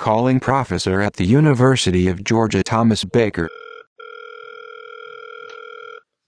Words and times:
calling 0.00 0.40
professor 0.40 1.02
at 1.02 1.16
the 1.16 1.26
University 1.26 2.08
of 2.08 2.24
Georgia 2.24 2.62
Thomas 2.62 3.04
Baker. 3.04 3.50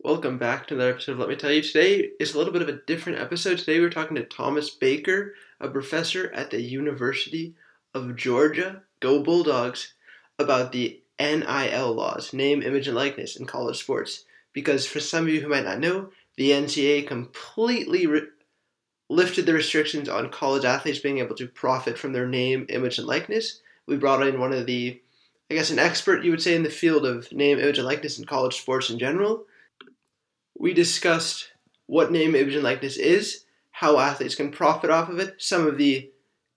Welcome 0.00 0.36
back 0.36 0.66
to 0.66 0.74
another 0.74 0.90
episode 0.90 1.12
of 1.12 1.20
Let 1.20 1.30
Me 1.30 1.36
Tell 1.36 1.50
You. 1.50 1.62
Today 1.62 2.10
is 2.20 2.34
a 2.34 2.38
little 2.38 2.52
bit 2.52 2.60
of 2.60 2.68
a 2.68 2.80
different 2.86 3.18
episode. 3.18 3.56
Today 3.56 3.80
we're 3.80 3.88
talking 3.88 4.16
to 4.16 4.24
Thomas 4.24 4.68
Baker, 4.68 5.32
a 5.58 5.70
professor 5.70 6.30
at 6.34 6.50
the 6.50 6.60
University 6.60 7.54
of 7.94 8.14
Georgia, 8.14 8.82
Go 9.00 9.22
Bulldogs, 9.22 9.94
about 10.38 10.72
the 10.72 11.00
NIL 11.18 11.94
laws, 11.94 12.34
name, 12.34 12.60
image, 12.60 12.88
and 12.88 12.96
likeness 12.96 13.36
in 13.36 13.46
college 13.46 13.78
sports. 13.78 14.26
Because 14.52 14.86
for 14.86 15.00
some 15.00 15.24
of 15.24 15.30
you 15.30 15.40
who 15.40 15.48
might 15.48 15.64
not 15.64 15.80
know, 15.80 16.10
the 16.36 16.50
NCAA 16.50 17.06
completely 17.06 18.06
lifted 19.12 19.44
the 19.44 19.52
restrictions 19.52 20.08
on 20.08 20.30
college 20.30 20.64
athletes 20.64 20.98
being 20.98 21.18
able 21.18 21.34
to 21.36 21.46
profit 21.46 21.98
from 21.98 22.12
their 22.12 22.26
name, 22.26 22.64
image, 22.70 22.98
and 22.98 23.06
likeness. 23.06 23.60
We 23.86 23.96
brought 23.96 24.26
in 24.26 24.40
one 24.40 24.52
of 24.52 24.64
the, 24.64 25.00
I 25.50 25.54
guess, 25.54 25.70
an 25.70 25.78
expert, 25.78 26.24
you 26.24 26.30
would 26.30 26.40
say, 26.40 26.54
in 26.54 26.62
the 26.62 26.70
field 26.70 27.04
of 27.04 27.30
name, 27.30 27.58
image, 27.58 27.76
and 27.76 27.86
likeness 27.86 28.18
in 28.18 28.24
college 28.24 28.56
sports 28.56 28.88
in 28.88 28.98
general. 28.98 29.44
We 30.58 30.72
discussed 30.72 31.50
what 31.86 32.10
name, 32.10 32.34
image, 32.34 32.54
and 32.54 32.64
likeness 32.64 32.96
is, 32.96 33.44
how 33.70 33.98
athletes 33.98 34.34
can 34.34 34.50
profit 34.50 34.88
off 34.88 35.10
of 35.10 35.18
it, 35.18 35.34
some 35.38 35.66
of 35.66 35.76
the 35.76 36.10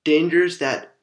dangers 0.05 0.59
that 0.59 0.95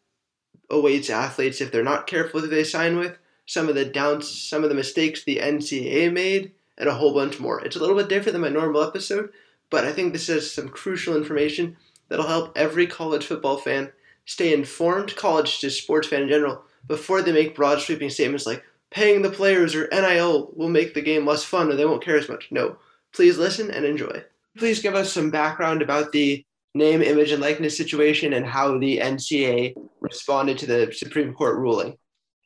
awaits 0.71 1.11
athletes 1.11 1.61
if 1.61 1.71
they're 1.71 1.85
not 1.85 2.07
careful 2.07 2.41
who 2.41 2.47
they 2.47 2.65
sign 2.65 2.97
with, 2.97 3.19
some 3.45 3.69
of 3.69 3.75
the 3.75 3.85
downs, 3.85 4.31
some 4.31 4.63
of 4.63 4.71
the 4.71 4.75
mistakes 4.75 5.23
the 5.23 5.37
NCAA 5.37 6.11
made, 6.11 6.53
and 6.79 6.89
a 6.89 6.95
whole 6.95 7.13
bunch 7.13 7.39
more. 7.39 7.61
It's 7.61 7.77
a 7.77 7.79
little 7.79 7.97
bit 7.97 8.09
different 8.09 8.33
than 8.33 8.41
my 8.41 8.49
normal 8.49 8.83
episode, 8.83 9.31
but 9.73 9.85
I 9.85 9.93
think 9.93 10.13
this 10.13 10.29
is 10.29 10.55
some 10.55 10.69
crucial 10.69 11.17
information 11.17 11.79
that'll 12.09 12.27
help 12.27 12.53
every 12.57 12.87
college 12.87 13.27
football 13.27 13.57
fan 13.57 13.91
stay 14.27 14.53
informed, 14.53 15.17
college 15.17 15.61
just 15.61 15.83
sports 15.83 16.07
fan 16.07 16.23
in 16.23 16.29
general, 16.29 16.63
before 16.87 17.23
they 17.23 17.33
make 17.33 17.57
broad 17.57 17.81
sweeping 17.81 18.11
statements 18.11 18.47
like 18.47 18.63
paying 18.91 19.23
the 19.23 19.31
players 19.31 19.75
or 19.75 19.89
NIL 19.91 20.53
will 20.55 20.69
make 20.69 20.93
the 20.93 21.01
game 21.01 21.27
less 21.27 21.43
fun 21.43 21.71
or 21.71 21.75
they 21.75 21.87
won't 21.87 22.05
care 22.05 22.19
as 22.19 22.29
much. 22.29 22.49
No. 22.51 22.77
Please 23.15 23.39
listen 23.39 23.71
and 23.71 23.87
enjoy. 23.87 24.23
Please 24.59 24.83
give 24.83 24.95
us 24.95 25.11
some 25.11 25.31
background 25.31 25.81
about 25.81 26.13
the 26.13 26.45
name, 26.75 27.01
image, 27.01 27.33
and 27.33 27.41
likeness 27.41 27.75
situation 27.75 28.35
and 28.35 28.45
how 28.45 28.79
the 28.79 28.99
NCAA 28.99 29.75
responded 30.01 30.59
to 30.59 30.67
the 30.67 30.93
Supreme 30.93 31.33
Court 31.33 31.57
ruling. 31.57 31.97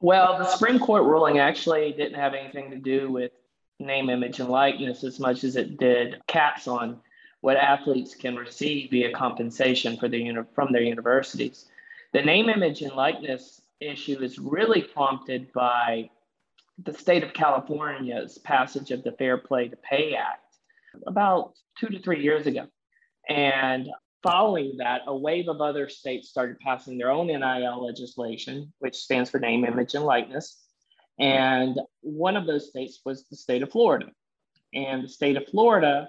Well, 0.00 0.38
the 0.38 0.46
Supreme 0.46 0.78
Court 0.78 1.02
ruling 1.02 1.40
actually 1.40 1.92
didn't 1.92 2.14
have 2.14 2.34
anything 2.34 2.70
to 2.70 2.76
do 2.76 3.10
with 3.10 3.32
name, 3.80 4.10
image, 4.10 4.38
and 4.38 4.48
likeness 4.48 5.02
as 5.02 5.18
much 5.18 5.42
as 5.42 5.56
it 5.56 5.76
did 5.78 6.20
caps 6.28 6.68
on 6.68 7.00
what 7.46 7.56
athletes 7.56 8.16
can 8.16 8.34
receive 8.34 8.90
via 8.90 9.12
compensation 9.12 9.96
for 9.96 10.08
their, 10.08 10.44
from 10.52 10.72
their 10.72 10.82
universities. 10.82 11.66
The 12.12 12.20
name, 12.20 12.48
image, 12.48 12.82
and 12.82 12.92
likeness 12.92 13.62
issue 13.78 14.20
is 14.20 14.40
really 14.40 14.82
prompted 14.82 15.52
by 15.52 16.10
the 16.82 16.92
state 16.92 17.22
of 17.22 17.34
California's 17.34 18.38
passage 18.38 18.90
of 18.90 19.04
the 19.04 19.12
Fair 19.12 19.38
Play 19.38 19.68
to 19.68 19.76
Pay 19.76 20.16
Act 20.16 20.56
about 21.06 21.52
two 21.78 21.86
to 21.86 22.00
three 22.00 22.20
years 22.20 22.48
ago. 22.48 22.66
And 23.28 23.90
following 24.24 24.78
that, 24.78 25.02
a 25.06 25.16
wave 25.16 25.46
of 25.46 25.60
other 25.60 25.88
states 25.88 26.28
started 26.28 26.58
passing 26.58 26.98
their 26.98 27.12
own 27.12 27.28
NIL 27.28 27.86
legislation, 27.86 28.72
which 28.80 28.96
stands 28.96 29.30
for 29.30 29.38
name, 29.38 29.64
image, 29.64 29.94
and 29.94 30.04
likeness. 30.04 30.64
And 31.20 31.78
one 32.00 32.36
of 32.36 32.48
those 32.48 32.70
states 32.70 33.02
was 33.04 33.28
the 33.28 33.36
state 33.36 33.62
of 33.62 33.70
Florida. 33.70 34.06
And 34.74 35.04
the 35.04 35.08
state 35.08 35.36
of 35.36 35.46
Florida 35.46 36.08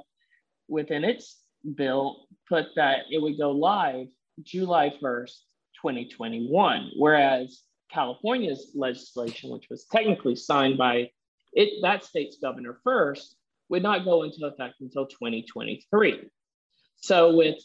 within 0.67 1.03
its 1.03 1.37
bill 1.75 2.27
put 2.47 2.67
that 2.75 3.05
it 3.11 3.21
would 3.21 3.37
go 3.37 3.51
live 3.51 4.07
July 4.43 4.93
1st, 5.01 5.33
2021, 5.81 6.91
whereas 6.97 7.61
California's 7.91 8.71
legislation, 8.75 9.49
which 9.49 9.67
was 9.69 9.85
technically 9.85 10.35
signed 10.35 10.77
by 10.77 11.09
it, 11.53 11.81
that 11.81 12.03
state's 12.03 12.37
governor 12.37 12.79
first, 12.83 13.35
would 13.69 13.83
not 13.83 14.05
go 14.05 14.23
into 14.23 14.45
effect 14.45 14.75
until 14.81 15.05
2023. 15.07 16.29
So 16.97 17.35
with 17.35 17.57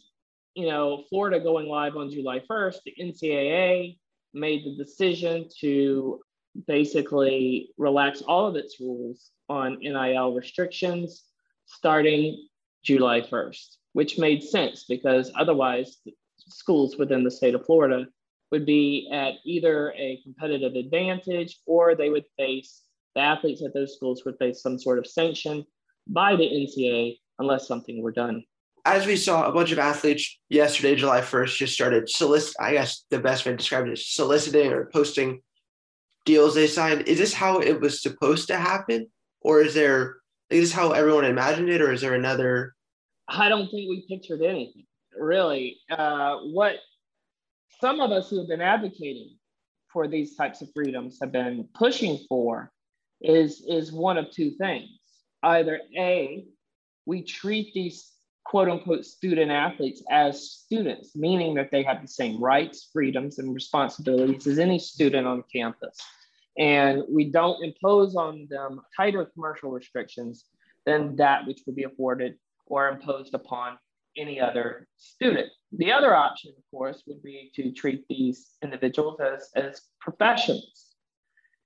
you 0.55 0.69
know 0.69 1.05
Florida 1.09 1.41
going 1.41 1.69
live 1.69 1.97
on 1.97 2.11
July 2.11 2.41
1st, 2.41 2.77
the 2.85 2.95
NCAA 3.01 3.99
made 4.35 4.65
the 4.65 4.83
decision 4.83 5.49
to 5.61 6.21
basically 6.67 7.71
relax 7.79 8.23
all 8.23 8.47
of 8.47 8.57
its 8.57 8.79
rules 8.81 9.31
on 9.49 9.79
NIL 9.81 10.35
restrictions 10.35 11.25
starting 11.67 12.49
July 12.83 13.21
1st, 13.21 13.77
which 13.93 14.19
made 14.19 14.43
sense 14.43 14.85
because 14.89 15.31
otherwise 15.39 15.99
schools 16.39 16.97
within 16.99 17.25
the 17.25 17.31
state 17.31 17.55
of 17.55 17.65
Florida 17.65 18.07
would 18.51 18.67
be 18.67 19.09
at 19.13 19.35
either 19.45 19.93
a 19.93 20.21
competitive 20.23 20.75
advantage 20.75 21.59
or 21.67 21.95
they 21.95 22.11
would 22.11 22.25
face 22.37 22.83
the 23.15 23.21
athletes 23.21 23.63
at 23.63 23.75
those 23.75 23.95
schools 23.95 24.25
would 24.25 24.39
face 24.39 24.63
some 24.63 24.79
sort 24.79 24.99
of 24.99 25.07
sanction 25.07 25.65
by 26.09 26.37
the 26.37 26.45
NCAA 26.45 27.19
unless 27.39 27.69
something 27.69 28.03
were 28.03 28.13
done. 28.13 28.45
As 28.85 29.07
we 29.07 29.17
saw, 29.17 29.47
a 29.47 29.53
bunch 29.53 29.71
of 29.71 29.79
athletes 29.79 30.39
yesterday, 30.49 30.97
July 30.97 31.21
1st, 31.21 31.57
just 31.57 31.75
started 31.75 32.09
solicit. 32.09 32.57
I 32.59 32.73
guess 32.73 33.05
the 33.11 33.21
best 33.21 33.47
way 33.47 33.53
to 33.53 33.57
describe 33.57 33.87
it 33.87 33.93
is 33.93 34.09
soliciting 34.09 34.73
or 34.73 34.87
posting 34.87 35.41
deals 36.25 36.55
they 36.55 36.67
signed. 36.67 37.03
Is 37.03 37.19
this 37.19 37.33
how 37.33 37.61
it 37.61 37.81
was 37.81 38.03
supposed 38.03 38.49
to 38.49 38.57
happen, 38.57 39.09
or 39.41 39.61
is 39.61 39.75
there 39.75 40.17
is 40.53 40.69
this 40.69 40.73
how 40.73 40.93
everyone 40.93 41.25
imagined 41.25 41.71
it, 41.71 41.81
or 41.81 41.93
is 41.93 42.03
there 42.03 42.15
another? 42.15 42.75
I 43.29 43.49
don't 43.49 43.71
think 43.71 43.89
we 43.89 44.05
pictured 44.09 44.43
anything 44.43 44.85
really. 45.17 45.79
Uh, 45.91 46.39
what 46.39 46.77
some 47.81 48.01
of 48.01 48.11
us 48.11 48.31
who 48.31 48.39
have 48.39 48.49
been 48.49 48.61
advocating 48.61 49.37
for 49.93 50.09
these 50.09 50.37
types 50.37 50.63
of 50.63 50.69
freedoms 50.75 51.19
have 51.21 51.33
been 51.33 51.69
pushing 51.75 52.19
for 52.29 52.71
is 53.21 53.65
is 53.67 53.93
one 53.93 54.19
of 54.19 54.31
two 54.31 54.51
things. 54.53 54.89
Either 55.43 55.81
a, 55.97 56.45
we 57.07 57.23
treat 57.23 57.73
these 57.75 58.11
quote 58.45 58.69
unquote 58.69 59.05
student 59.05 59.51
athletes 59.51 60.03
as 60.11 60.51
students, 60.51 61.15
meaning 61.15 61.55
that 61.55 61.71
they 61.71 61.83
have 61.83 62.03
the 62.03 62.09
same 62.09 62.43
rights, 62.43 62.91
freedoms, 62.93 63.39
and 63.39 63.55
responsibilities 63.55 64.47
as 64.47 64.59
any 64.59 64.79
student 64.79 65.27
on 65.27 65.43
campus 65.53 65.99
and 66.59 67.03
we 67.09 67.31
don't 67.31 67.65
impose 67.65 68.15
on 68.15 68.47
them 68.51 68.81
tighter 68.97 69.25
commercial 69.25 69.71
restrictions 69.71 70.45
than 70.85 71.17
that 71.17 71.47
which 71.47 71.61
would 71.67 71.77
be 71.77 71.85
afforded 71.85 72.35
or 72.67 72.89
imposed 72.89 73.35
upon 73.35 73.79
any 74.17 74.41
other 74.41 74.87
student. 74.97 75.51
The 75.73 75.93
other 75.93 76.15
option, 76.15 76.53
of 76.57 76.63
course, 76.71 77.03
would 77.07 77.23
be 77.23 77.51
to 77.55 77.73
treat 77.73 78.05
these 78.09 78.53
individuals 78.63 79.21
as, 79.21 79.51
as 79.57 79.83
professionals 80.01 80.95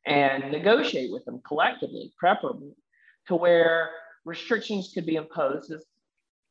and 0.07 0.53
negotiate 0.53 1.13
with 1.13 1.25
them 1.25 1.41
collectively, 1.47 2.13
preferably, 2.17 2.73
to 3.27 3.35
where 3.35 3.91
restrictions 4.25 4.93
could 4.95 5.07
be 5.07 5.17
imposed 5.17 5.73
as, 5.73 5.85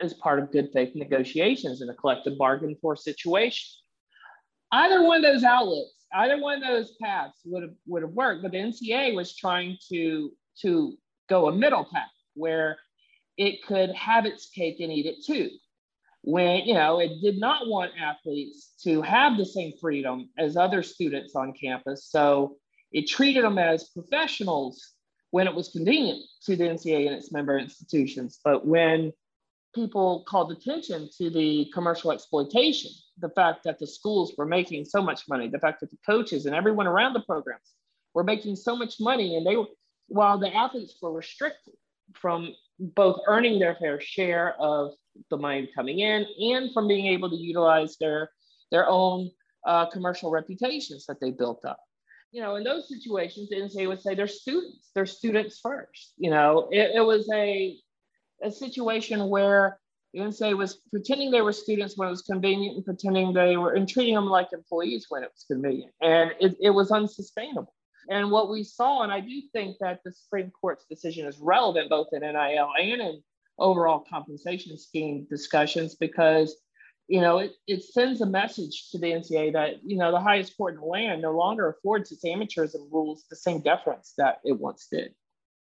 as 0.01 0.13
part 0.16 0.40
of 0.40 0.51
good 0.51 0.69
faith 0.74 0.94
negotiations 0.95 1.81
in 1.81 1.90
a 1.90 1.94
collective 1.94 2.38
bargain 2.38 2.75
for 2.81 2.97
situation. 2.97 3.66
Either 4.74 5.03
one 5.03 5.24
of 5.24 5.24
those 5.24 5.44
outlets 5.44 5.94
either 6.16 6.40
one 6.40 6.62
of 6.62 6.68
those 6.68 6.96
paths 7.02 7.40
would 7.46 7.64
have 7.64 7.74
would 7.88 8.02
have 8.02 8.12
worked, 8.12 8.42
but 8.42 8.52
the 8.52 8.58
NCA 8.58 9.16
was 9.16 9.36
trying 9.36 9.78
to 9.90 10.31
to 10.62 10.98
go 11.30 11.48
a 11.48 11.56
middle 11.56 11.86
path 11.86 12.09
where 12.34 12.78
it 13.38 13.64
could 13.66 13.92
have 13.92 14.25
its 14.25 14.50
cake 14.50 14.80
and 14.80 14.92
eat 14.92 15.06
it 15.06 15.24
too. 15.25 15.50
When 16.22 16.66
you 16.66 16.74
know 16.74 17.00
it 17.00 17.22
did 17.22 17.38
not 17.38 17.68
want 17.68 17.92
athletes 18.00 18.74
to 18.84 19.02
have 19.02 19.38
the 19.38 19.46
same 19.46 19.74
freedom 19.80 20.30
as 20.38 20.58
other 20.58 20.81
students 20.84 21.36
on 21.36 21.54
campus, 21.54 22.06
so 22.09 22.58
it 22.92 23.08
treated 23.08 23.44
them 23.44 23.58
as 23.58 23.90
professionals 23.90 24.94
when 25.31 25.48
it 25.48 25.56
was 25.56 25.70
convenient 25.70 26.24
to 26.46 26.56
the 26.56 26.64
NCA 26.64 27.08
and 27.08 27.16
its 27.16 27.31
member 27.31 27.59
institutions. 27.59 28.40
But 28.44 28.66
when 28.66 29.12
people 29.75 30.24
called 30.28 30.52
attention 30.52 31.10
to 31.18 31.30
the 31.30 31.69
commercial 31.74 32.12
exploitation, 32.12 32.92
the 33.19 33.30
fact 33.30 33.63
that 33.66 33.77
the 33.77 33.86
schools 33.86 34.33
were 34.38 34.45
making 34.45 34.86
so 34.86 35.01
much 35.01 35.27
money, 35.27 35.48
the 35.48 35.60
fact 35.60 35.81
that 35.81 35.92
the 35.92 35.98
coaches 36.06 36.45
and 36.45 36.56
everyone 36.56 36.88
around 36.88 37.13
the 37.13 37.19
programs 37.22 37.74
were 38.13 38.24
making 38.24 38.56
so 38.56 38.75
much 38.75 38.95
money, 39.00 39.36
and 39.36 39.45
they 39.45 39.57
were, 39.57 39.68
while 40.07 40.39
the 40.39 40.54
athletes 40.56 40.95
were 41.01 41.12
restricted 41.12 41.74
from 42.13 42.54
both 42.80 43.19
earning 43.27 43.60
their 43.60 43.75
fair 43.75 44.00
share 44.00 44.56
of 44.60 44.94
the 45.30 45.38
money 45.38 45.69
coming 45.75 46.00
in 46.00 46.25
and 46.39 46.74
from 46.74 46.88
being 46.88 47.07
able 47.07 47.30
to 47.30 47.36
utilize 47.36 47.98
their 47.98 48.30
their 48.72 48.89
own 48.89 49.30
uh, 49.66 49.86
commercial 49.86 50.31
reputations 50.31 51.06
that 51.06 51.19
they 51.19 51.31
built 51.31 51.63
up. 51.66 51.80
You 52.31 52.42
know, 52.42 52.56
in 52.56 52.63
those 52.63 52.89
situations, 52.89 53.50
the 53.50 53.56
NCAA 53.56 53.88
would 53.88 54.01
say 54.01 54.16
they're 54.16 54.27
students, 54.27 54.89
they're 54.94 55.06
students 55.06 55.60
first. 55.62 56.13
You 56.18 56.31
know, 56.31 56.68
it, 56.72 56.95
it 56.95 57.06
was 57.06 57.30
a 57.33 57.77
a 58.42 58.52
situation 58.52 59.30
where 59.30 59.80
the 60.14 60.56
was 60.56 60.80
pretending 60.92 61.30
they 61.30 61.42
were 61.42 61.52
students 61.52 61.98
when 61.98 62.08
it 62.08 62.12
was 62.12 62.22
convenient 62.22 62.78
and 62.78 62.86
pretending 62.86 63.34
they 63.34 63.58
were 63.58 63.74
and 63.74 63.88
treating 63.88 64.16
them 64.16 64.28
like 64.28 64.48
employees 64.54 65.08
when 65.10 65.24
it 65.24 65.32
was 65.34 65.46
convenient. 65.50 65.92
And 66.02 66.32
it, 66.40 66.56
it 66.62 66.70
was 66.70 66.92
unsustainable. 66.92 67.74
And 68.10 68.32
what 68.32 68.50
we 68.50 68.64
saw, 68.64 69.02
and 69.02 69.12
I 69.12 69.20
do 69.20 69.42
think 69.52 69.78
that 69.82 70.00
the 70.06 70.12
Supreme 70.14 70.52
Court's 70.52 70.86
decision 70.90 71.28
is 71.28 71.38
relevant 71.40 71.90
both 71.90 72.08
in 72.14 72.22
NIL 72.22 72.70
and 72.80 73.02
in 73.02 73.24
overall 73.58 74.06
compensation 74.10 74.78
scheme 74.78 75.28
discussions 75.30 75.96
because 75.96 76.56
you 77.08 77.22
know, 77.22 77.38
it, 77.38 77.54
it 77.68 77.84
sends 77.84 78.22
a 78.22 78.26
message 78.26 78.90
to 78.92 78.98
the 78.98 79.12
NCAA 79.12 79.54
that, 79.54 79.76
you 79.86 79.98
know, 79.98 80.12
the 80.12 80.20
highest 80.20 80.58
court 80.58 80.74
in 80.74 80.80
the 80.80 80.86
land 80.86 81.22
no 81.22 81.32
longer 81.32 81.70
affords 81.70 82.12
its 82.12 82.26
amateurism 82.26 82.92
rules 82.92 83.26
the 83.30 83.36
same 83.36 83.62
deference 83.62 84.14
that 84.18 84.40
it 84.44 84.60
once 84.60 84.88
did. 84.92 85.14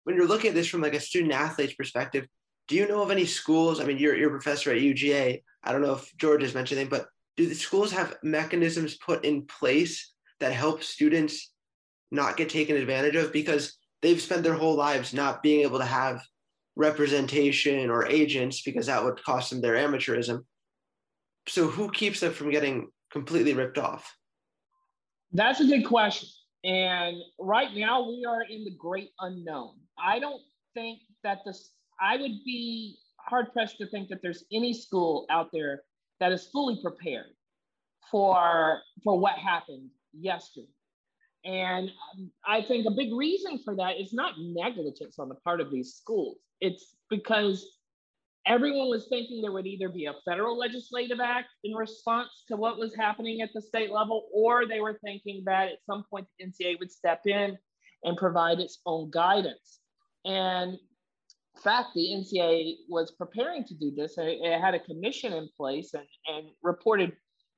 When 0.04 0.16
you're 0.16 0.28
looking 0.28 0.50
at 0.50 0.54
this 0.54 0.68
from 0.68 0.82
like 0.82 0.94
a 0.94 1.00
student 1.00 1.32
athlete's 1.32 1.74
perspective, 1.74 2.28
do 2.68 2.74
you 2.74 2.88
know 2.88 3.02
of 3.02 3.10
any 3.10 3.26
schools? 3.26 3.80
I 3.80 3.84
mean, 3.84 3.98
you're, 3.98 4.16
you're 4.16 4.28
a 4.28 4.40
professor 4.40 4.70
at 4.70 4.80
UGA. 4.80 5.42
I 5.64 5.72
don't 5.72 5.82
know 5.82 5.94
if 5.94 6.16
George 6.16 6.42
has 6.42 6.54
mentioned 6.54 6.78
anything, 6.80 6.90
but 6.90 7.08
do 7.36 7.46
the 7.46 7.54
schools 7.54 7.92
have 7.92 8.16
mechanisms 8.22 8.96
put 8.96 9.24
in 9.24 9.46
place 9.46 10.12
that 10.40 10.52
help 10.52 10.82
students 10.82 11.52
not 12.10 12.36
get 12.36 12.48
taken 12.48 12.76
advantage 12.76 13.16
of 13.16 13.32
because 13.32 13.78
they've 14.02 14.20
spent 14.20 14.42
their 14.42 14.54
whole 14.54 14.74
lives 14.74 15.14
not 15.14 15.42
being 15.42 15.60
able 15.62 15.78
to 15.78 15.84
have 15.84 16.22
representation 16.76 17.90
or 17.90 18.06
agents 18.06 18.62
because 18.62 18.86
that 18.86 19.02
would 19.02 19.22
cost 19.24 19.50
them 19.50 19.60
their 19.60 19.74
amateurism. 19.74 20.40
So 21.48 21.66
who 21.66 21.90
keeps 21.90 22.20
them 22.20 22.32
from 22.32 22.50
getting 22.50 22.88
completely 23.10 23.54
ripped 23.54 23.78
off? 23.78 24.14
That's 25.32 25.60
a 25.60 25.66
good 25.66 25.84
question. 25.84 26.28
And 26.64 27.16
right 27.38 27.74
now 27.74 28.06
we 28.08 28.24
are 28.28 28.42
in 28.42 28.64
the 28.64 28.74
great 28.78 29.10
unknown. 29.20 29.74
I 29.98 30.18
don't 30.18 30.42
think 30.74 31.00
that 31.24 31.38
this 31.44 31.70
I 32.02 32.16
would 32.16 32.44
be 32.44 32.98
hard 33.16 33.52
pressed 33.52 33.78
to 33.78 33.86
think 33.86 34.08
that 34.08 34.20
there's 34.22 34.44
any 34.52 34.74
school 34.74 35.26
out 35.30 35.50
there 35.52 35.82
that 36.20 36.32
is 36.32 36.48
fully 36.52 36.80
prepared 36.82 37.30
for 38.10 38.80
for 39.04 39.18
what 39.18 39.38
happened 39.38 39.90
yesterday. 40.12 40.66
And 41.44 41.88
um, 41.88 42.30
I 42.46 42.62
think 42.62 42.86
a 42.86 42.90
big 42.90 43.12
reason 43.14 43.58
for 43.64 43.74
that 43.76 44.00
is 44.00 44.12
not 44.12 44.34
negligence 44.38 45.18
on 45.18 45.28
the 45.28 45.34
part 45.36 45.60
of 45.60 45.70
these 45.70 45.94
schools. 45.94 46.38
It's 46.60 46.96
because 47.10 47.66
everyone 48.46 48.88
was 48.88 49.06
thinking 49.08 49.42
there 49.42 49.52
would 49.52 49.66
either 49.66 49.88
be 49.88 50.06
a 50.06 50.14
federal 50.24 50.56
legislative 50.56 51.18
act 51.20 51.48
in 51.64 51.74
response 51.74 52.44
to 52.48 52.56
what 52.56 52.78
was 52.78 52.94
happening 52.94 53.40
at 53.42 53.50
the 53.54 53.60
state 53.60 53.90
level, 53.90 54.28
or 54.32 54.66
they 54.66 54.80
were 54.80 54.98
thinking 55.04 55.42
that 55.46 55.68
at 55.68 55.84
some 55.84 56.04
point 56.10 56.26
the 56.38 56.46
NCA 56.46 56.78
would 56.78 56.92
step 56.92 57.22
in 57.26 57.58
and 58.04 58.16
provide 58.16 58.60
its 58.60 58.78
own 58.86 59.10
guidance. 59.10 59.80
And 60.24 60.78
fact, 61.60 61.88
the 61.94 62.08
NCAA 62.08 62.74
was 62.88 63.12
preparing 63.12 63.64
to 63.64 63.74
do 63.74 63.92
this. 63.94 64.14
It 64.16 64.60
had 64.60 64.74
a 64.74 64.80
commission 64.80 65.32
in 65.32 65.48
place 65.56 65.94
and, 65.94 66.06
and 66.26 66.48
reported 66.62 67.12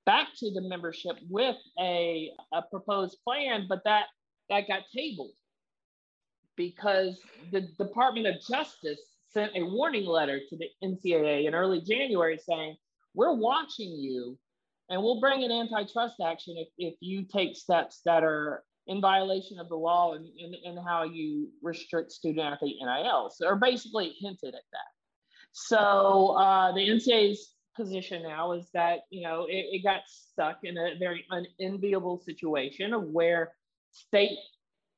back 0.07 0.29
to 0.39 0.53
the 0.53 0.61
membership 0.63 1.17
with 1.29 1.57
a, 1.81 2.31
a 2.53 2.63
proposed 2.63 3.19
plan, 3.25 3.67
but 3.69 3.83
that, 3.85 4.07
that 4.51 4.69
got 4.69 4.83
tabled 4.95 5.33
because 6.57 7.19
the 7.53 7.63
Department 7.79 8.27
of 8.27 8.35
Justice 8.49 9.01
sent 9.29 9.53
a 9.57 9.65
warning 9.65 10.07
letter 10.07 10.41
to 10.49 10.57
the 10.57 10.69
NCAA 10.83 11.47
in 11.47 11.55
early 11.55 11.81
January 11.81 12.39
saying, 12.39 12.77
We're 13.15 13.35
watching 13.35 13.91
you 13.91 14.39
and 14.89 15.03
we'll 15.03 15.21
bring 15.21 15.43
an 15.43 15.51
antitrust 15.51 16.17
action 16.25 16.55
if, 16.59 16.69
if 16.79 16.95
you 17.01 17.25
take 17.25 17.57
steps 17.57 18.01
that 18.05 18.23
are 18.23 18.63
in 18.87 19.01
violation 19.01 19.59
of 19.59 19.69
the 19.69 19.77
law 19.77 20.15
and, 20.15 20.79
how 20.87 21.05
you 21.05 21.49
restrict 21.63 22.13
student 22.13 22.45
athlete 22.45 22.77
NILs, 22.83 23.41
or 23.43 23.57
basically 23.57 24.15
hinted 24.21 24.55
at 24.55 24.63
that. 24.73 24.93
So 25.53 26.37
uh, 26.39 26.73
the 26.73 26.81
NCAA's 26.81 27.55
position 27.77 28.23
now 28.23 28.53
is 28.53 28.69
that 28.75 29.01
you 29.11 29.23
know 29.23 29.47
it, 29.49 29.67
it 29.73 29.83
got 29.83 30.03
stuck 30.07 30.59
in 30.63 30.77
a 30.77 30.99
very 30.99 31.25
unenviable 31.31 32.19
situation 32.19 32.93
of 32.93 33.05
where 33.05 33.53
state 33.93 34.37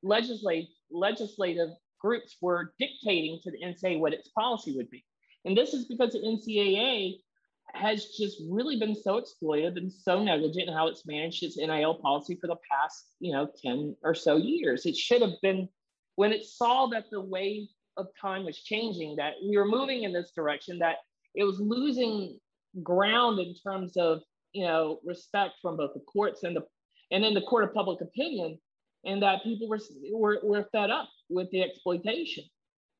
legislative 0.02 0.68
legislative 0.90 1.70
groups 2.00 2.36
were 2.40 2.74
dictating 2.78 3.38
to 3.42 3.50
the 3.50 3.58
NCAA 3.64 3.98
what 3.98 4.12
its 4.12 4.28
policy 4.28 4.76
would 4.76 4.90
be, 4.90 5.04
and 5.44 5.56
this 5.56 5.74
is 5.74 5.86
because 5.86 6.12
the 6.12 6.18
NCAA 6.18 7.18
has 7.76 8.06
just 8.16 8.42
really 8.48 8.78
been 8.78 8.94
so 8.94 9.20
exploitive 9.20 9.76
and 9.76 9.92
so 9.92 10.22
negligent 10.22 10.68
in 10.68 10.74
how 10.74 10.88
it's 10.88 11.06
managed 11.06 11.42
its 11.42 11.56
NIL 11.56 11.94
policy 11.94 12.36
for 12.40 12.46
the 12.46 12.56
past, 12.70 13.12
you 13.20 13.32
know, 13.32 13.48
10 13.62 13.96
or 14.02 14.14
so 14.14 14.36
years. 14.36 14.86
It 14.86 14.96
should 14.96 15.22
have 15.22 15.34
been 15.42 15.68
when 16.16 16.32
it 16.32 16.44
saw 16.44 16.86
that 16.88 17.04
the 17.10 17.20
wave 17.20 17.68
of 17.96 18.06
time 18.20 18.44
was 18.44 18.62
changing, 18.62 19.16
that 19.16 19.34
we 19.46 19.56
were 19.56 19.66
moving 19.66 20.04
in 20.04 20.12
this 20.12 20.32
direction, 20.34 20.78
that 20.78 20.96
it 21.34 21.44
was 21.44 21.60
losing 21.60 22.38
ground 22.82 23.38
in 23.38 23.54
terms 23.54 23.96
of, 23.96 24.20
you 24.52 24.64
know, 24.64 25.00
respect 25.04 25.54
from 25.62 25.76
both 25.76 25.92
the 25.94 26.00
courts 26.00 26.42
and 26.42 26.56
the 26.56 26.62
and 27.10 27.24
in 27.24 27.34
the 27.34 27.42
court 27.42 27.62
of 27.62 27.72
public 27.72 28.00
opinion, 28.00 28.58
and 29.04 29.22
that 29.22 29.42
people 29.44 29.68
were, 29.68 29.78
were, 30.12 30.40
were 30.42 30.68
fed 30.72 30.90
up 30.90 31.08
with 31.28 31.48
the 31.52 31.62
exploitation 31.62 32.42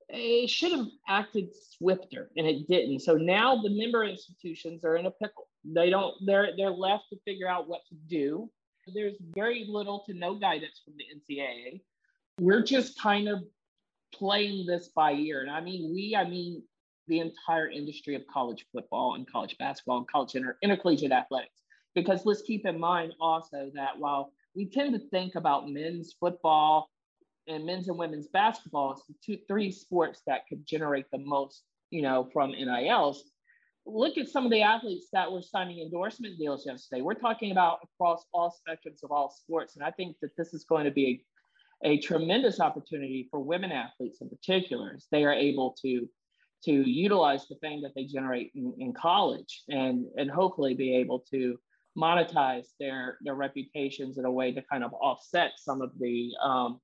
it 0.09 0.51
should 0.51 0.73
have 0.73 0.87
acted 1.09 1.49
swifter 1.79 2.31
and 2.37 2.47
it 2.47 2.69
didn't. 2.69 3.01
So 3.01 3.15
now 3.15 3.57
the 3.57 3.71
member 3.71 4.05
institutions 4.05 4.85
are 4.85 4.97
in 4.97 5.07
a 5.07 5.11
pickle. 5.11 5.49
They 5.65 5.91
don't, 5.91 6.15
they're 6.25 6.51
they're 6.57 6.71
left 6.71 7.05
to 7.11 7.19
figure 7.25 7.49
out 7.49 7.69
what 7.69 7.81
to 7.89 7.95
do. 8.09 8.49
There's 8.95 9.17
very 9.35 9.67
little 9.69 10.05
to 10.07 10.15
no 10.15 10.37
guidance 10.37 10.81
from 10.85 10.95
the 10.97 11.05
NCAA. 11.35 11.81
We're 12.41 12.63
just 12.63 13.01
kind 13.01 13.29
of 13.29 13.43
playing 14.15 14.67
this 14.67 14.89
by 14.95 15.13
ear. 15.13 15.41
And 15.41 15.51
I 15.51 15.61
mean 15.61 15.93
we, 15.93 16.15
I 16.17 16.29
mean 16.29 16.63
the 17.09 17.21
entire 17.21 17.69
industry 17.69 18.15
of 18.15 18.23
college 18.33 18.67
football 18.73 19.15
and 19.15 19.31
college 19.31 19.57
basketball 19.59 19.99
and 19.99 20.09
college 20.09 20.35
inter- 20.35 20.59
intercollegiate 20.63 21.13
athletics. 21.13 21.63
Because 21.95 22.27
let's 22.27 22.43
keep 22.43 22.67
in 22.67 22.79
mind 22.79 23.15
also 23.21 23.71
that 23.75 23.99
while 23.99 24.33
we 24.55 24.67
tend 24.67 24.93
to 24.95 25.09
think 25.09 25.35
about 25.35 25.69
men's 25.69 26.15
football 26.19 26.91
and 27.49 27.65
men's 27.65 27.89
and 27.89 27.99
women's 27.99 28.29
basketball 28.29 28.95
is 28.95 29.03
the 29.09 29.15
two, 29.25 29.39
three 29.47 29.71
sports 29.71 30.23
that 30.27 30.43
could 30.49 30.67
generate 30.67 31.07
the 31.13 31.19
most, 31.19 31.63
you 31.91 32.03
know, 32.03 32.29
from 32.33 32.53
NILs. 32.53 33.25
Look 33.87 34.19
at 34.19 34.29
some 34.29 34.45
of 34.45 34.51
the 34.51 34.63
athletes 34.63 35.09
that 35.13 35.31
were 35.31 35.43
signing 35.43 35.81
endorsement 35.81 36.39
deals 36.39 36.67
yesterday. 36.67 37.03
We're 37.03 37.15
talking 37.15 37.53
about 37.53 37.79
across 37.85 38.25
all 38.33 38.51
spectrums 38.51 39.05
of 39.05 39.13
all 39.13 39.31
sports. 39.31 39.77
And 39.77 39.85
I 39.85 39.93
think 39.93 40.17
that 40.23 40.37
this 40.37 40.53
is 40.53 40.65
going 40.65 40.87
to 40.87 40.91
be 40.91 41.25
a, 41.85 41.91
a 41.91 42.01
tremendous 42.01 42.59
opportunity 42.59 43.29
for 43.31 43.39
women 43.41 43.71
athletes 43.71 44.21
in 44.21 44.29
particular 44.29 44.93
as 44.97 45.07
they 45.13 45.25
are 45.25 45.33
able 45.33 45.77
to 45.83 46.09
to 46.65 46.73
utilize 46.73 47.47
the 47.49 47.57
fame 47.61 47.83
that 47.83 47.93
they 47.95 48.05
generate 48.05 48.51
in, 48.55 48.75
in 48.79 48.93
college 48.93 49.63
and 49.69 50.07
and 50.17 50.31
hopefully 50.31 50.75
be 50.75 50.97
able 50.97 51.21
to 51.31 51.57
monetize 51.97 52.69
their 52.81 53.19
their 53.23 53.35
reputations 53.35 54.19
in 54.19 54.25
a 54.25 54.31
way 54.31 54.53
to 54.53 54.63
kind 54.63 54.83
of 54.83 54.93
offset 54.95 55.53
some 55.59 55.81
of 55.81 55.91
the 55.99 56.31
um, 56.43 56.81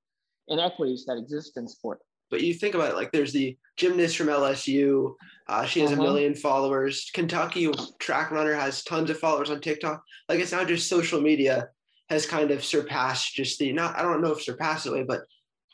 inequities 0.48 1.04
that 1.06 1.16
exist 1.16 1.56
in 1.56 1.68
sport. 1.68 2.00
But 2.30 2.40
you 2.40 2.54
think 2.54 2.74
about 2.74 2.90
it, 2.90 2.96
like 2.96 3.12
there's 3.12 3.32
the 3.32 3.56
gymnast 3.76 4.16
from 4.16 4.28
LSU. 4.28 5.14
Uh, 5.48 5.66
she 5.66 5.80
has 5.80 5.92
uh-huh. 5.92 6.00
a 6.00 6.04
million 6.04 6.34
followers. 6.34 7.10
Kentucky 7.12 7.70
track 7.98 8.30
runner 8.30 8.54
has 8.54 8.82
tons 8.84 9.10
of 9.10 9.18
followers 9.18 9.50
on 9.50 9.60
TikTok. 9.60 10.02
Like 10.28 10.40
it's 10.40 10.52
not 10.52 10.66
just 10.66 10.88
social 10.88 11.20
media 11.20 11.68
has 12.08 12.26
kind 12.26 12.50
of 12.50 12.64
surpassed 12.64 13.34
just 13.34 13.58
the 13.58 13.72
not. 13.72 13.98
I 13.98 14.02
don't 14.02 14.22
know 14.22 14.32
if 14.32 14.42
surpassed 14.42 14.84
the 14.84 14.92
way, 14.92 15.02
but 15.02 15.22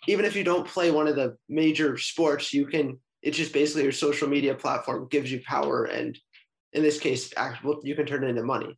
even 0.07 0.25
if 0.25 0.35
you 0.35 0.45
don't 0.45 0.67
play 0.67 0.91
one 0.91 1.07
of 1.07 1.17
the 1.17 1.37
major 1.49 1.97
sports, 1.97 2.53
you 2.53 2.67
can. 2.67 2.99
It's 3.23 3.37
just 3.37 3.53
basically 3.53 3.83
your 3.83 3.93
social 3.93 4.29
media 4.29 4.55
platform 4.55 5.09
gives 5.11 5.31
you 5.31 5.41
power, 5.47 5.85
and 5.85 6.19
in 6.73 6.83
this 6.83 6.99
case, 6.99 7.33
actual 7.37 7.81
you 7.83 7.95
can 7.95 8.07
turn 8.07 8.25
it 8.25 8.31
into 8.31 8.43
money. 8.43 8.77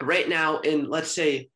Right 0.00 0.28
now, 0.28 0.60
in 0.60 0.88
let's 0.88 1.10
say 1.10 1.50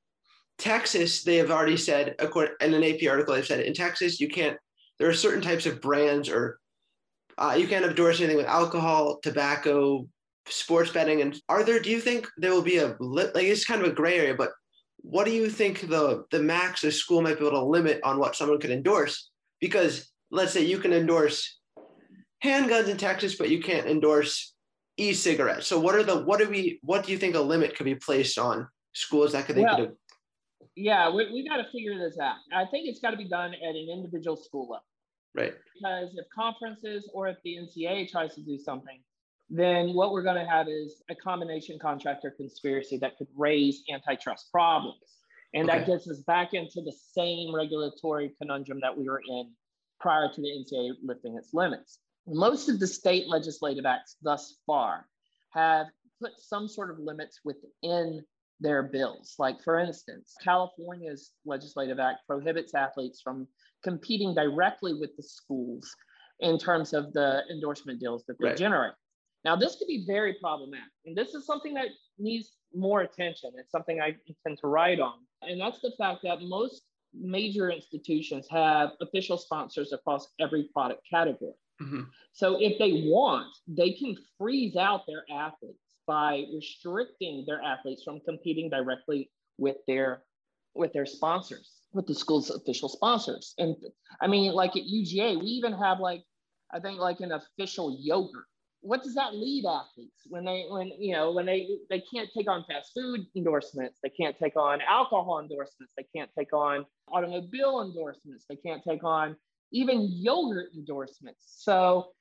Texas, 0.59 1.23
they 1.23 1.37
have 1.37 1.51
already 1.51 1.77
said, 1.77 2.15
according 2.19 2.55
in 2.61 2.75
an 2.75 2.83
AP 2.83 3.09
article, 3.09 3.35
they've 3.35 3.47
said 3.47 3.61
in 3.61 3.75
Texas 3.75 4.21
you 4.21 4.29
can't. 4.29 4.57
There 4.99 5.09
are 5.09 5.15
certain 5.15 5.43
types 5.43 5.67
of 5.67 5.83
brands, 5.83 6.31
or 6.31 6.59
uh, 7.37 7.55
you 7.59 7.69
can't 7.69 7.85
endorse 7.85 8.19
anything 8.19 8.39
with 8.39 8.47
alcohol, 8.47 9.19
tobacco, 9.23 10.09
sports 10.49 10.91
betting. 10.91 11.21
And 11.21 11.39
are 11.49 11.63
there? 11.63 11.81
Do 11.81 11.91
you 11.91 12.01
think 12.01 12.27
there 12.39 12.53
will 12.53 12.63
be 12.63 12.79
a 12.79 12.97
like 12.99 13.45
it's 13.45 13.67
kind 13.67 13.83
of 13.83 13.89
a 13.89 13.95
gray 13.95 14.19
area? 14.19 14.35
But 14.35 14.53
what 14.99 15.25
do 15.25 15.33
you 15.33 15.51
think 15.51 15.89
the 15.89 16.25
the 16.31 16.41
max 16.41 16.83
a 16.85 16.91
school 16.91 17.21
might 17.21 17.39
be 17.39 17.47
able 17.47 17.59
to 17.59 17.65
limit 17.65 18.01
on 18.03 18.19
what 18.19 18.37
someone 18.37 18.59
could 18.59 18.71
endorse? 18.71 19.31
Because 19.61 20.11
let's 20.31 20.53
say 20.53 20.65
you 20.65 20.79
can 20.79 20.93
endorse 20.93 21.59
handguns 22.43 22.89
in 22.89 22.97
Texas, 22.97 23.37
but 23.37 23.51
you 23.51 23.63
can't 23.63 23.87
endorse 23.87 24.55
e-cigarettes. 24.97 25.67
So 25.67 25.79
what 25.79 25.95
are 25.95 26.03
the 26.03 26.25
what 26.25 26.39
do 26.39 26.49
we 26.49 26.79
what 26.83 27.05
do 27.05 27.13
you 27.13 27.19
think 27.19 27.35
a 27.35 27.41
limit 27.41 27.77
could 27.77 27.85
be 27.85 27.95
placed 27.95 28.39
on 28.39 28.67
schools 28.95 29.33
that 29.33 29.47
could 29.47 29.57
they 29.57 29.63
well, 29.63 29.77
could 29.77 29.93
yeah, 30.77 31.09
we, 31.11 31.33
we 31.33 31.49
got 31.49 31.57
to 31.57 31.65
figure 31.65 31.99
this 31.99 32.19
out. 32.19 32.37
I 32.55 32.67
think 32.67 32.87
it's 32.87 33.01
got 33.01 33.11
to 33.11 33.17
be 33.17 33.29
done 33.29 33.55
at 33.55 33.75
an 33.75 33.89
individual 33.91 34.37
school 34.37 34.69
level. 34.69 34.85
Right. 35.35 35.55
Because 35.75 36.15
if 36.17 36.27
conferences 36.35 37.11
or 37.13 37.29
if 37.29 37.37
the 37.45 37.57
NCA 37.57 38.11
tries 38.11 38.35
to 38.35 38.43
do 38.43 38.59
something, 38.59 39.01
then 39.49 39.95
what 39.95 40.13
we're 40.13 40.23
going 40.23 40.43
to 40.43 40.51
have 40.51 40.69
is 40.69 41.03
a 41.11 41.15
combination 41.15 41.79
contractor 41.81 42.31
conspiracy 42.31 42.99
that 42.99 43.17
could 43.17 43.29
raise 43.37 43.83
antitrust 43.93 44.51
problems. 44.51 44.99
And 45.55 45.69
okay. 45.69 45.79
that 45.79 45.87
gets 45.87 46.09
us 46.09 46.19
back 46.21 46.53
into 46.53 46.83
the 46.83 46.93
same 47.13 47.55
regulatory 47.55 48.33
conundrum 48.41 48.81
that 48.83 48.97
we 48.97 49.09
were 49.09 49.23
in 49.27 49.53
prior 50.01 50.29
to 50.33 50.41
the 50.41 50.49
NCA 50.49 50.95
lifting 51.03 51.37
its 51.37 51.55
limits. 51.55 51.99
Most 52.27 52.69
of 52.69 52.81
the 52.81 52.87
state 52.87 53.29
legislative 53.29 53.87
acts 53.87 54.17
thus 54.23 54.57
far 54.67 55.07
have 55.51 55.87
put 56.21 56.33
some 56.39 56.69
sort 56.69 56.91
of 56.91 56.99
limits 56.99 57.41
within 57.45 58.25
their 58.61 58.83
bills. 58.83 59.35
Like, 59.39 59.63
for 59.63 59.79
instance, 59.79 60.35
California's 60.43 61.33
legislative 61.45 61.99
act 61.99 62.21
prohibits 62.27 62.75
athletes 62.75 63.21
from 63.23 63.47
competing 63.83 64.35
directly 64.35 64.95
with 64.95 65.11
the 65.17 65.23
schools 65.23 65.89
in 66.41 66.59
terms 66.59 66.93
of 66.93 67.13
the 67.13 67.43
endorsement 67.51 68.01
deals 68.01 68.25
that 68.27 68.39
they 68.41 68.49
right. 68.49 68.57
generate. 68.57 68.95
Now, 69.45 69.57
this 69.57 69.77
could 69.77 69.89
be 69.89 70.05
very 70.07 70.37
problematic, 70.41 70.91
and 71.05 71.17
this 71.17 71.35
is 71.35 71.47
something 71.47 71.75
that 71.75 71.89
needs 72.19 72.57
more 72.75 73.03
attention. 73.03 73.53
It's 73.57 73.71
something 73.71 74.01
I 74.01 74.17
intend 74.27 74.59
to 74.61 74.67
write 74.67 74.99
on, 74.99 75.15
and 75.43 75.61
that's 75.61 75.81
the 75.81 75.93
fact 75.97 76.21
that 76.25 76.43
most 76.43 76.83
major 77.15 77.71
institutions 77.71 78.47
have 78.51 78.91
official 79.01 79.39
sponsors 79.39 79.93
across 79.93 80.29
every 80.41 80.69
product 80.73 81.03
category. 81.09 81.53
Mm-hmm. 81.81 82.03
So 82.33 82.59
if 82.61 82.79
they 82.79 83.09
want, 83.09 83.55
they 83.69 83.93
can 83.93 84.17
freeze 84.39 84.77
out 84.77 85.07
their 85.07 85.25
athletes 85.31 85.86
by 86.07 86.45
restricting 86.55 87.45
their 87.47 87.61
athletes 87.63 88.03
from 88.05 88.21
competing 88.21 88.71
directly 88.71 89.31
with 89.59 89.77
their 89.87 90.23
with 90.75 90.93
their 90.93 91.07
sponsors, 91.07 91.73
with 91.93 92.07
the 92.07 92.15
school's 92.15 92.51
official 92.51 92.89
sponsors. 92.89 93.55
And 93.59 93.75
I 94.21 94.27
mean, 94.27 94.53
like 94.53 94.77
at 94.77 94.83
UGA, 94.83 95.41
we 95.41 95.47
even 95.47 95.73
have 95.73 96.01
like 96.01 96.23
I 96.73 96.81
think 96.81 96.99
like 96.99 97.21
an 97.21 97.33
official 97.33 97.97
yogurt. 98.01 98.47
What 98.83 99.03
does 99.03 99.15
that 99.15 99.35
lead 99.35 99.65
athletes 99.65 100.23
when 100.29 100.45
they 100.45 100.67
when 100.69 100.93
you 100.99 101.13
know 101.13 101.33
when 101.33 101.47
they 101.47 101.69
they 101.91 102.03
can't 102.13 102.29
take 102.37 102.49
on 102.49 102.65
fast 102.69 102.93
food 102.95 103.27
endorsements, 103.37 103.99
they 104.03 104.11
can't 104.11 104.37
take 104.39 104.57
on 104.57 104.81
alcohol 104.83 105.41
endorsements, 105.41 105.93
they 105.97 106.07
can't 106.15 106.31
take 106.39 106.53
on 106.53 106.85
automobile 107.09 107.83
endorsements, 107.83 108.45
they 108.49 108.57
can't 108.57 108.83
take 108.85 109.03
on 109.03 109.37
even 109.73 110.09
yogurt 110.13 110.69
endorsements. 110.77 111.43
So 111.59 112.13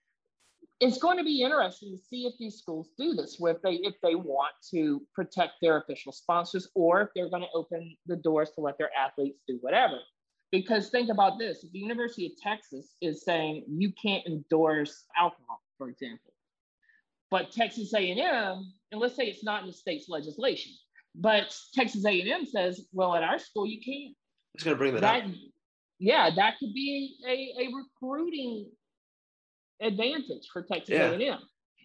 it's 0.80 0.98
going 0.98 1.18
to 1.18 1.24
be 1.24 1.42
interesting 1.42 1.98
to 1.98 2.04
see 2.04 2.26
if 2.26 2.34
these 2.38 2.58
schools 2.58 2.90
do 2.98 3.14
this, 3.14 3.38
if 3.40 3.62
they 3.62 3.76
if 3.76 3.96
they 4.02 4.16
want 4.16 4.54
to 4.72 5.02
protect 5.14 5.54
their 5.62 5.78
official 5.78 6.12
sponsors, 6.12 6.68
or 6.76 7.02
if 7.02 7.10
they're 7.16 7.30
going 7.30 7.44
to 7.44 7.48
open 7.54 7.96
the 8.08 8.16
doors 8.16 8.52
to 8.56 8.62
let 8.62 8.78
their 8.78 8.92
athletes 8.98 9.40
do 9.48 9.58
whatever. 9.62 9.98
Because 10.52 10.90
think 10.90 11.10
about 11.10 11.40
this: 11.40 11.64
if 11.64 11.72
the 11.72 11.80
University 11.80 12.26
of 12.28 12.34
Texas 12.42 12.96
is 13.02 13.24
saying 13.24 13.64
you 13.68 13.92
can't 14.02 14.26
endorse 14.26 15.06
alcohol, 15.18 15.62
for 15.78 15.90
example, 15.90 16.34
but 17.32 17.52
Texas 17.52 17.94
A&M, 17.94 18.74
and 18.92 19.02
let's 19.02 19.16
say 19.16 19.26
it's 19.26 19.44
not 19.44 19.62
in 19.62 19.68
the 19.68 19.74
state's 19.74 20.10
legislation, 20.10 20.74
but 21.16 21.56
Texas 21.74 22.06
A&M 22.06 22.46
says, 22.46 22.86
well, 22.92 23.16
at 23.16 23.24
our 23.24 23.40
school 23.40 23.66
you 23.66 23.80
can't. 23.80 24.16
It's 24.54 24.64
going 24.64 24.76
to 24.76 24.80
bring 24.80 24.94
that, 24.94 25.02
that 25.02 25.24
up 25.24 25.32
yeah, 26.00 26.30
that 26.36 26.58
could 26.60 26.74
be 26.74 27.16
a, 27.28 27.64
a 27.64 27.70
recruiting 27.74 28.70
advantage 29.82 30.48
for 30.52 30.64
Texas 30.64 30.96
yeah. 30.96 31.12
A&M. 31.12 31.40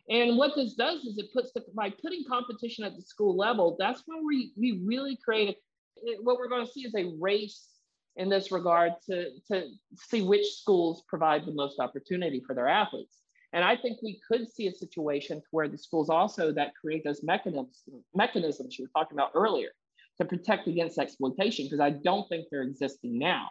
And 0.08 0.36
what 0.36 0.56
this 0.56 0.74
does 0.74 1.04
is 1.04 1.18
it 1.18 1.32
puts 1.32 1.52
the 1.52 1.64
by 1.74 1.90
putting 1.90 2.24
competition 2.28 2.84
at 2.84 2.96
the 2.96 3.02
school 3.02 3.36
level, 3.36 3.76
that's 3.78 4.02
when 4.06 4.26
we 4.26 4.52
we 4.56 4.80
really 4.84 5.16
create 5.24 5.50
a, 5.50 6.10
eh, 6.10 6.16
what 6.20 6.36
we're 6.36 6.48
going 6.48 6.66
to 6.66 6.72
see 6.72 6.80
is 6.80 6.94
a 6.94 7.14
race 7.20 7.68
in 8.16 8.28
this 8.28 8.50
regard 8.50 8.92
to 9.06 9.30
to 9.48 9.68
see 9.94 10.22
which 10.22 10.46
schools 10.46 11.04
provide 11.08 11.46
the 11.46 11.52
most 11.52 11.78
opportunity 11.78 12.42
for 12.44 12.54
their 12.54 12.68
athletes. 12.68 13.18
And 13.52 13.64
I 13.64 13.76
think 13.76 14.00
we 14.02 14.20
could 14.28 14.48
see 14.50 14.68
a 14.68 14.72
situation 14.72 15.42
where 15.50 15.68
the 15.68 15.78
schools 15.78 16.08
also 16.08 16.52
that 16.52 16.74
create 16.80 17.04
those 17.04 17.22
mechanisms 17.22 17.82
mechanisms 18.14 18.78
you 18.78 18.86
were 18.86 19.00
talking 19.00 19.16
about 19.16 19.30
earlier 19.34 19.70
to 20.18 20.24
protect 20.24 20.66
against 20.66 20.98
exploitation 20.98 21.66
because 21.66 21.80
I 21.80 21.90
don't 21.90 22.28
think 22.28 22.46
they're 22.50 22.62
existing 22.62 23.18
now. 23.18 23.50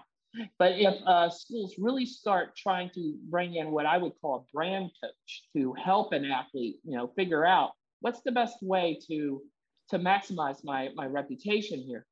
But 0.58 0.74
if 0.74 0.96
uh, 1.06 1.30
schools 1.30 1.76
really 1.78 2.06
start 2.06 2.56
trying 2.56 2.92
to 2.92 3.16
bring 3.30 3.56
in 3.56 3.72
what 3.72 3.86
I 3.86 3.98
would 3.98 4.14
call 4.22 4.36
a 4.36 4.54
brand 4.54 4.92
coach 5.02 5.44
to 5.56 5.74
help 5.74 6.14
an 6.14 6.26
athlete, 6.26 6.78
you 6.84 6.98
know, 6.98 7.08
figure 7.16 7.46
out 7.46 7.72
what's 8.02 8.22
the 8.22 8.32
best 8.32 8.58
way 8.62 9.00
to 9.08 9.42
to 9.90 9.98
maximize 9.98 10.64
my 10.64 10.90
my 10.96 11.08
reputation 11.08 11.80
here, 11.82 12.06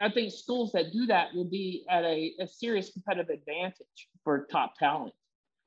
I 0.00 0.10
think 0.10 0.32
schools 0.32 0.72
that 0.72 0.92
do 0.92 1.06
that 1.06 1.34
will 1.34 1.48
be 1.48 1.84
at 1.90 2.04
a, 2.04 2.32
a 2.40 2.46
serious 2.46 2.90
competitive 2.92 3.30
advantage 3.30 4.08
for 4.22 4.46
top 4.50 4.76
talent, 4.78 5.14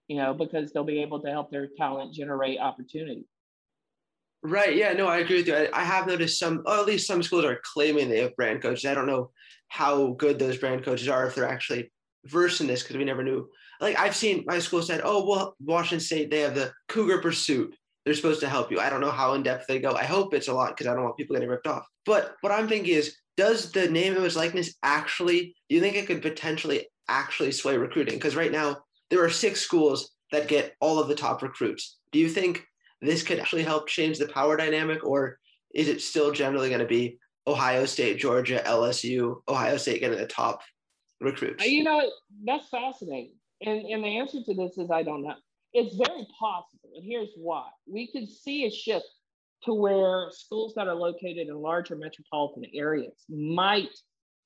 you 0.07 0.17
know, 0.17 0.33
because 0.33 0.71
they'll 0.71 0.83
be 0.83 1.01
able 1.01 1.21
to 1.21 1.29
help 1.29 1.51
their 1.51 1.67
talent 1.77 2.13
generate 2.13 2.59
opportunity. 2.59 3.25
Right. 4.41 4.75
Yeah. 4.75 4.93
No, 4.93 5.07
I 5.07 5.19
agree 5.19 5.37
with 5.37 5.47
you. 5.47 5.55
I, 5.55 5.69
I 5.73 5.83
have 5.83 6.07
noticed 6.07 6.39
some, 6.39 6.63
or 6.65 6.79
at 6.79 6.85
least 6.85 7.07
some 7.07 7.21
schools 7.21 7.45
are 7.45 7.59
claiming 7.73 8.09
they 8.09 8.19
have 8.19 8.35
brand 8.35 8.61
coaches. 8.61 8.85
I 8.85 8.93
don't 8.93 9.07
know 9.07 9.31
how 9.67 10.13
good 10.13 10.39
those 10.39 10.57
brand 10.57 10.83
coaches 10.83 11.07
are 11.07 11.27
if 11.27 11.35
they're 11.35 11.47
actually 11.47 11.91
versed 12.25 12.61
in 12.61 12.67
this 12.67 12.81
because 12.81 12.97
we 12.97 13.05
never 13.05 13.23
knew. 13.23 13.49
Like 13.81 13.97
I've 13.99 14.15
seen 14.15 14.43
my 14.45 14.59
school 14.59 14.81
said, 14.81 15.01
oh 15.03 15.27
well, 15.27 15.55
Washington 15.61 15.99
State 15.99 16.31
they 16.31 16.39
have 16.39 16.55
the 16.55 16.71
Cougar 16.87 17.21
Pursuit. 17.21 17.75
They're 18.05 18.13
supposed 18.13 18.39
to 18.39 18.49
help 18.49 18.71
you. 18.71 18.79
I 18.79 18.89
don't 18.89 19.01
know 19.01 19.11
how 19.11 19.33
in 19.33 19.43
depth 19.43 19.67
they 19.67 19.79
go. 19.79 19.91
I 19.93 20.03
hope 20.03 20.33
it's 20.33 20.47
a 20.47 20.53
lot 20.53 20.69
because 20.69 20.87
I 20.87 20.93
don't 20.93 21.03
want 21.03 21.17
people 21.17 21.35
getting 21.35 21.49
ripped 21.49 21.67
off. 21.67 21.85
But 22.05 22.35
what 22.41 22.51
I'm 22.51 22.67
thinking 22.67 22.93
is, 22.93 23.15
does 23.37 23.71
the 23.71 23.89
name 23.89 24.15
of 24.15 24.23
his 24.23 24.35
likeness 24.35 24.75
actually? 24.83 25.55
Do 25.69 25.75
you 25.75 25.81
think 25.81 25.95
it 25.95 26.07
could 26.07 26.21
potentially 26.21 26.87
actually 27.07 27.51
sway 27.51 27.77
recruiting? 27.77 28.15
Because 28.15 28.35
right 28.35 28.51
now 28.51 28.77
there 29.09 29.23
are 29.23 29.29
six 29.29 29.61
schools 29.61 30.11
that 30.31 30.47
get 30.47 30.75
all 30.79 30.99
of 30.99 31.07
the 31.07 31.15
top 31.15 31.41
recruits. 31.41 31.97
Do 32.11 32.19
you 32.19 32.29
think 32.29 32.65
this 33.01 33.23
could 33.23 33.39
actually 33.39 33.63
help 33.63 33.87
change 33.87 34.17
the 34.17 34.27
power 34.27 34.57
dynamic, 34.57 35.03
or 35.03 35.39
is 35.73 35.87
it 35.87 36.01
still 36.01 36.31
generally 36.31 36.69
going 36.69 36.81
to 36.81 36.87
be 36.87 37.19
Ohio 37.47 37.85
State, 37.85 38.17
Georgia, 38.17 38.61
LSU, 38.65 39.41
Ohio 39.47 39.77
State 39.77 40.01
getting 40.01 40.17
the 40.17 40.27
top 40.27 40.61
recruits? 41.21 41.63
Uh, 41.63 41.67
you 41.67 41.83
know, 41.83 42.09
that's 42.45 42.67
fascinating. 42.69 43.35
And, 43.61 43.85
and 43.85 44.03
the 44.03 44.17
answer 44.17 44.39
to 44.45 44.53
this 44.53 44.77
is 44.77 44.89
I 44.91 45.03
don't 45.03 45.23
know. 45.23 45.35
It's 45.73 45.95
very 45.95 46.27
possible. 46.39 46.89
And 46.95 47.05
here's 47.05 47.29
why. 47.35 47.67
We 47.87 48.11
could 48.11 48.27
see 48.27 48.65
a 48.65 48.71
shift 48.71 49.05
to 49.63 49.73
where 49.73 50.31
schools 50.31 50.73
that 50.75 50.87
are 50.87 50.95
located 50.95 51.47
in 51.47 51.55
larger 51.55 51.95
metropolitan 51.95 52.65
areas 52.73 53.13
might 53.29 53.89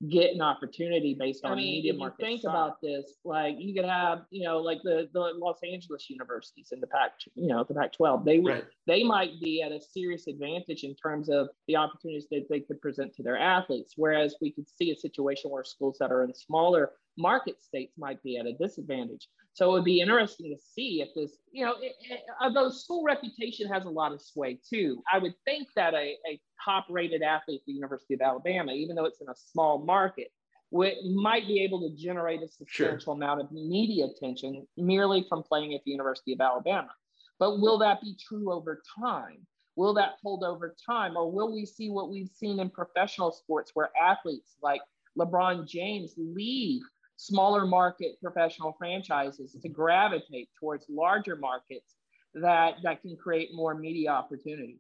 get 0.10 0.34
an 0.34 0.42
opportunity 0.42 1.16
based 1.18 1.46
on 1.46 1.54
I 1.54 1.56
mean, 1.56 1.76
media 1.76 1.94
market. 1.94 2.26
Think 2.26 2.44
about 2.44 2.82
this, 2.82 3.16
like 3.24 3.56
you 3.58 3.74
could 3.74 3.90
have, 3.90 4.24
you 4.32 4.44
know, 4.44 4.60
like 4.60 4.80
the 4.84 5.10
the 5.14 5.20
Los 5.20 5.60
Angeles 5.64 6.10
universities 6.10 6.70
in 6.72 6.80
the 6.80 6.88
Pac, 6.88 7.12
you 7.36 7.48
know, 7.48 7.64
the 7.64 7.74
Pac-12. 7.74 8.26
They 8.26 8.40
would 8.40 8.54
right. 8.54 8.66
they 8.86 9.04
might 9.04 9.40
be 9.40 9.62
at 9.62 9.72
a 9.72 9.80
serious 9.80 10.28
advantage 10.28 10.84
in 10.84 10.96
terms 10.96 11.30
of 11.30 11.50
the 11.68 11.76
opportunities 11.76 12.28
that 12.32 12.48
they 12.50 12.60
could 12.60 12.82
present 12.82 13.14
to 13.16 13.24
their 13.24 13.38
athletes. 13.38 13.94
Whereas 13.96 14.36
we 14.42 14.52
could 14.52 14.68
see 14.68 14.92
a 14.92 14.96
situation 14.96 15.52
where 15.52 15.64
schools 15.64 15.98
that 16.00 16.12
are 16.12 16.24
in 16.24 16.34
smaller 16.34 16.92
market 17.18 17.62
states 17.62 17.94
might 17.98 18.22
be 18.24 18.38
at 18.38 18.46
a 18.46 18.54
disadvantage. 18.54 19.28
So 19.54 19.70
it 19.70 19.74
would 19.74 19.86
be 19.86 20.02
interesting 20.02 20.56
to 20.56 20.62
see 20.62 21.02
if 21.02 21.10
this, 21.16 21.38
you 21.52 21.64
know, 21.64 21.76
it, 21.80 21.94
it, 22.10 22.22
although 22.42 22.70
school 22.70 23.04
reputation 23.04 23.72
has 23.72 23.86
a 23.86 23.90
lot 23.90 24.12
of 24.12 24.22
sway 24.22 24.60
too, 24.68 25.04
I 25.12 25.20
would 25.20 25.36
think 25.46 25.68
that 25.76 25.94
a, 25.94 26.18
a 26.28 26.42
top 26.64 26.88
rated 26.90 27.22
athlete 27.22 27.62
at 27.62 27.66
the 27.68 27.74
University 27.74 28.16
of 28.16 28.22
Alabama, 28.22 28.72
even 28.74 28.96
though 28.96 29.06
it's 29.06 29.22
in 29.22 29.30
a 29.30 29.36
small 29.36 29.86
market, 29.86 30.30
would, 30.72 30.94
might 31.14 31.48
be 31.48 31.64
able 31.64 31.82
to 31.82 31.96
generate 31.96 32.42
a 32.42 32.48
substantial 32.48 33.00
sure. 33.00 33.14
amount 33.14 33.42
of 33.42 33.52
media 33.52 34.06
attention 34.06 34.66
merely 34.76 35.24
from 35.30 35.44
playing 35.44 35.76
at 35.76 35.82
the 35.86 35.92
University 35.92 36.34
of 36.34 36.42
Alabama. 36.42 36.90
But 37.38 37.60
will 37.60 37.78
that 37.80 38.02
be 38.02 38.18
true 38.28 38.52
over 38.52 38.82
time? 39.00 39.46
Will 39.76 39.94
that 39.96 40.16
hold 40.24 40.44
over 40.44 40.76
time? 40.84 41.16
Or 41.16 41.32
will 41.32 41.54
we 41.54 41.66
see 41.66 41.92
what 41.92 42.10
we've 42.10 42.30
seen 42.30 42.60
in 42.60 42.72
professional 42.72 43.32
sports 43.32 43.72
where 43.76 43.92
athletes 44.02 44.56
like 44.64 44.82
LeBron 45.18 45.68
James 45.68 46.14
leave 46.18 46.82
smaller 47.18 47.66
market 47.66 48.20
professional 48.22 48.76
franchises 48.78 49.56
to 49.62 49.70
gravitate 49.70 50.50
towards 50.60 50.86
larger 50.90 51.36
markets 51.36 51.96
that 52.34 52.76
that 52.84 53.02
can 53.02 53.16
create 53.16 53.50
more 53.54 53.76
media 53.76 54.10
opportunity. 54.10 54.80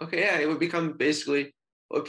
Okay, 0.00 0.20
yeah, 0.20 0.38
it 0.38 0.48
would 0.48 0.60
become 0.60 0.92
basically. 0.92 1.54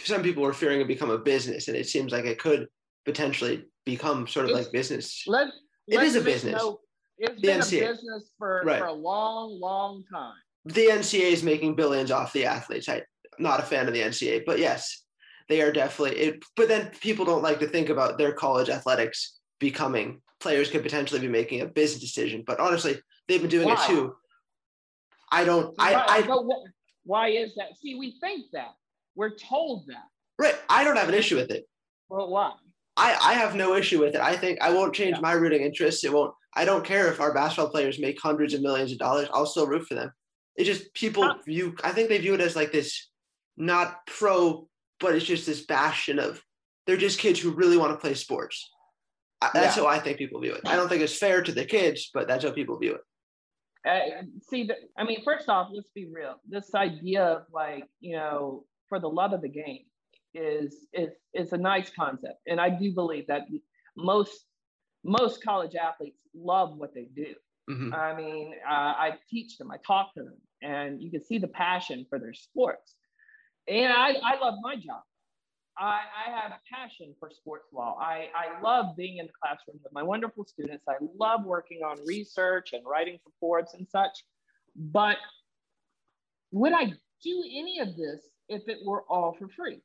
Some 0.03 0.23
people 0.23 0.43
were 0.43 0.53
fearing 0.53 0.79
it 0.79 0.87
become 0.87 1.09
a 1.09 1.17
business, 1.17 1.67
and 1.67 1.75
it 1.75 1.87
seems 1.87 2.13
like 2.13 2.23
it 2.23 2.39
could 2.39 2.67
potentially 3.05 3.65
become 3.85 4.27
sort 4.27 4.45
of 4.45 4.51
it's, 4.51 4.59
like 4.59 4.71
business. 4.71 5.23
Let, 5.27 5.49
it 5.87 6.01
is 6.01 6.15
a 6.15 6.21
business. 6.21 6.61
Know, 6.61 6.79
it's 7.17 7.41
the 7.41 7.47
been 7.47 7.59
NCAA. 7.59 7.83
a 7.83 7.91
business 7.91 8.31
for, 8.37 8.63
right. 8.65 8.79
for 8.79 8.85
a 8.85 8.93
long, 8.93 9.59
long 9.59 10.03
time. 10.11 10.35
The 10.65 10.87
NCAA 10.87 11.31
is 11.33 11.43
making 11.43 11.75
billions 11.75 12.11
off 12.11 12.31
the 12.31 12.45
athletes. 12.45 12.87
I'm 12.87 13.01
not 13.39 13.59
a 13.59 13.63
fan 13.63 13.87
of 13.87 13.93
the 13.93 13.99
NCAA, 13.99 14.45
but 14.45 14.59
yes, 14.59 15.03
they 15.49 15.61
are 15.61 15.71
definitely 15.71 16.17
it. 16.17 16.43
But 16.55 16.69
then 16.69 16.91
people 17.01 17.25
don't 17.25 17.43
like 17.43 17.59
to 17.59 17.67
think 17.67 17.89
about 17.89 18.17
their 18.17 18.31
college 18.31 18.69
athletics 18.69 19.39
becoming 19.63 20.21
players 20.39 20.69
could 20.69 20.83
potentially 20.83 21.21
be 21.21 21.27
making 21.27 21.61
a 21.61 21.65
business 21.65 22.01
decision. 22.01 22.43
But 22.45 22.59
honestly, 22.59 22.99
they've 23.27 23.41
been 23.41 23.49
doing 23.49 23.69
why? 23.69 23.75
it 23.75 23.87
too. 23.87 24.15
I 25.31 25.45
don't. 25.45 25.73
I. 25.79 25.95
I 25.95 26.21
but 26.21 26.43
why 27.05 27.29
is 27.29 27.55
that? 27.55 27.77
See, 27.81 27.95
we 27.95 28.17
think 28.19 28.45
that 28.53 28.73
we're 29.15 29.35
told 29.35 29.87
that. 29.87 30.05
Right. 30.37 30.55
I 30.69 30.83
don't 30.83 30.97
have 30.97 31.09
an 31.09 31.15
issue 31.15 31.37
with 31.37 31.49
it. 31.49 31.65
Well, 32.09 32.29
why? 32.29 32.53
I, 32.95 33.17
I 33.21 33.33
have 33.33 33.55
no 33.55 33.75
issue 33.75 33.99
with 33.99 34.13
it. 34.13 34.21
I 34.21 34.35
think 34.35 34.61
I 34.61 34.71
won't 34.71 34.93
change 34.93 35.15
yeah. 35.15 35.21
my 35.21 35.31
rooting 35.31 35.63
interests. 35.63 36.03
It 36.03 36.13
won't. 36.13 36.33
I 36.53 36.65
don't 36.65 36.85
care 36.85 37.07
if 37.07 37.19
our 37.19 37.33
basketball 37.33 37.71
players 37.71 37.99
make 37.99 38.21
hundreds 38.21 38.53
of 38.53 38.61
millions 38.61 38.91
of 38.91 38.99
dollars. 38.99 39.29
I'll 39.33 39.47
still 39.47 39.65
root 39.65 39.87
for 39.87 39.95
them. 39.95 40.11
It's 40.55 40.67
just 40.67 40.93
people 40.93 41.23
huh. 41.23 41.37
view. 41.45 41.75
I 41.83 41.91
think 41.91 42.09
they 42.09 42.19
view 42.19 42.35
it 42.35 42.41
as 42.41 42.55
like 42.55 42.71
this, 42.71 43.09
not 43.57 44.05
pro, 44.05 44.67
but 44.99 45.15
it's 45.15 45.25
just 45.25 45.47
this 45.47 45.65
bastion 45.65 46.19
of 46.19 46.43
they're 46.85 46.97
just 46.97 47.19
kids 47.19 47.39
who 47.39 47.51
really 47.51 47.77
want 47.77 47.91
to 47.93 47.97
play 47.97 48.13
sports. 48.13 48.69
That's 49.53 49.75
yeah. 49.75 49.83
how 49.83 49.89
I 49.89 49.99
think 49.99 50.17
people 50.17 50.39
view 50.39 50.53
it. 50.53 50.61
I 50.65 50.75
don't 50.75 50.89
think 50.89 51.01
it's 51.01 51.17
fair 51.17 51.41
to 51.41 51.51
the 51.51 51.65
kids, 51.65 52.09
but 52.13 52.27
that's 52.27 52.43
how 52.43 52.51
people 52.51 52.77
view 52.77 52.95
it. 52.95 53.01
Uh, 53.85 54.23
see, 54.49 54.63
the, 54.63 54.75
I 54.97 55.03
mean, 55.03 55.23
first 55.23 55.49
off, 55.49 55.69
let's 55.73 55.89
be 55.93 56.07
real. 56.11 56.35
This 56.47 56.73
idea 56.73 57.23
of 57.23 57.43
like, 57.51 57.83
you 57.99 58.15
know, 58.15 58.65
for 58.87 58.99
the 58.99 59.09
love 59.09 59.33
of 59.33 59.41
the 59.41 59.49
game 59.49 59.85
is 60.33 60.87
is 60.93 61.11
is 61.33 61.53
a 61.53 61.57
nice 61.57 61.89
concept, 61.89 62.39
and 62.47 62.59
I 62.59 62.69
do 62.69 62.93
believe 62.93 63.27
that 63.27 63.43
most 63.97 64.45
most 65.03 65.43
college 65.43 65.75
athletes 65.75 66.17
love 66.33 66.77
what 66.77 66.93
they 66.93 67.07
do. 67.15 67.35
Mm-hmm. 67.69 67.93
I 67.93 68.15
mean, 68.15 68.53
uh, 68.67 68.73
I 68.73 69.11
teach 69.29 69.57
them, 69.57 69.71
I 69.71 69.77
talk 69.85 70.13
to 70.15 70.23
them, 70.23 70.37
and 70.61 71.01
you 71.01 71.11
can 71.11 71.23
see 71.23 71.37
the 71.37 71.47
passion 71.47 72.05
for 72.09 72.19
their 72.19 72.33
sports. 72.33 72.95
And 73.67 73.91
I, 73.93 74.15
I 74.23 74.39
love 74.41 74.55
my 74.61 74.75
job. 74.75 75.01
I, 75.77 76.01
I 76.27 76.31
have 76.39 76.51
a 76.51 76.59
passion 76.71 77.15
for 77.19 77.29
sports 77.31 77.67
law. 77.73 77.97
I, 77.99 78.29
I 78.35 78.61
love 78.61 78.95
being 78.95 79.17
in 79.17 79.25
the 79.25 79.31
classroom 79.41 79.79
with 79.83 79.91
my 79.91 80.03
wonderful 80.03 80.45
students. 80.45 80.83
I 80.87 80.95
love 81.17 81.45
working 81.45 81.79
on 81.83 81.97
research 82.05 82.73
and 82.73 82.83
writing 82.85 83.17
reports 83.25 83.73
and 83.73 83.87
such. 83.89 84.11
But 84.75 85.17
would 86.51 86.73
I 86.73 86.93
do 87.23 87.43
any 87.51 87.79
of 87.79 87.95
this 87.95 88.29
if 88.49 88.67
it 88.67 88.79
were 88.85 89.03
all 89.09 89.35
for 89.37 89.47
free? 89.47 89.81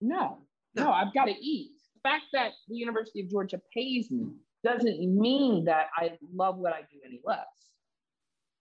No, 0.00 0.38
no, 0.74 0.92
I've 0.92 1.14
got 1.14 1.24
to 1.26 1.32
eat. 1.34 1.70
The 1.94 2.08
fact 2.10 2.24
that 2.34 2.52
the 2.68 2.76
University 2.76 3.20
of 3.20 3.30
Georgia 3.30 3.60
pays 3.72 4.10
me 4.10 4.26
doesn't 4.62 5.00
mean 5.18 5.64
that 5.64 5.86
I 5.96 6.18
love 6.34 6.58
what 6.58 6.74
I 6.74 6.80
do 6.80 6.98
any 7.04 7.20
less. 7.24 7.46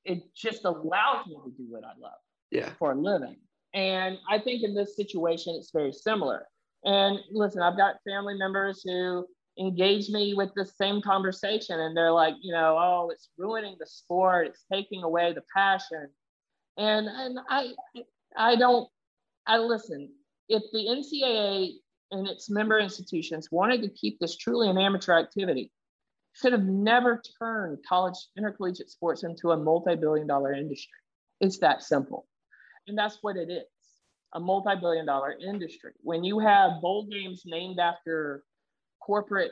It 0.06 0.24
just 0.34 0.64
allows 0.64 1.28
me 1.28 1.36
to 1.44 1.52
do 1.58 1.66
what 1.68 1.84
I 1.84 1.92
love 2.00 2.20
Yeah. 2.52 2.70
for 2.80 2.92
a 2.94 2.96
living. 2.96 3.38
And 3.76 4.18
I 4.30 4.40
think 4.40 4.64
in 4.64 4.74
this 4.74 4.96
situation, 4.96 5.54
it's 5.56 5.72
very 5.72 5.92
similar. 5.92 6.48
And 6.86 7.20
listen, 7.32 7.62
I've 7.62 7.78
got 7.78 7.98
family 8.08 8.36
members 8.38 8.82
who 8.84 9.28
engage 9.60 10.10
me 10.10 10.34
with 10.34 10.52
the 10.56 10.66
same 10.66 11.02
conversation, 11.02 11.80
and 11.80 11.96
they're 11.96 12.12
like, 12.12 12.36
you 12.42 12.54
know, 12.54 12.78
oh, 12.80 13.10
it's 13.12 13.30
ruining 13.38 13.76
the 13.78 13.86
sport, 13.86 14.48
it's 14.48 14.66
taking 14.72 15.04
away 15.04 15.34
the 15.34 15.44
passion. 15.54 16.08
And 16.78 17.08
and 17.08 17.40
I 17.50 17.74
I 18.38 18.56
don't 18.56 18.88
I 19.46 19.58
listen. 19.58 20.10
If 20.48 20.64
the 20.72 20.80
NCAA 20.80 21.72
and 22.12 22.28
its 22.28 22.50
member 22.50 22.80
institutions 22.80 23.50
wanted 23.52 23.82
to 23.82 23.90
keep 23.90 24.20
this 24.20 24.38
truly 24.38 24.70
an 24.70 24.78
amateur 24.78 25.18
activity, 25.18 25.72
should 26.34 26.54
have 26.54 26.66
never 26.66 27.22
turned 27.40 27.80
college 27.88 28.16
intercollegiate 28.38 28.90
sports 28.90 29.24
into 29.24 29.52
a 29.52 29.58
multi-billion 29.58 30.28
dollar 30.28 30.54
industry. 30.54 31.00
It's 31.42 31.60
that 31.60 31.84
simple. 31.84 32.28
And 32.88 32.98
that's 32.98 33.20
what 33.22 33.38
it 33.38 33.50
is 33.50 33.66
a 34.34 34.40
multi 34.40 34.76
billion 34.80 35.06
dollar 35.06 35.34
industry. 35.34 35.94
When 36.02 36.24
you 36.24 36.40
have 36.40 36.82
bowl 36.82 37.08
games 37.10 37.44
named 37.46 37.80
after 37.80 38.44
corporate 39.02 39.52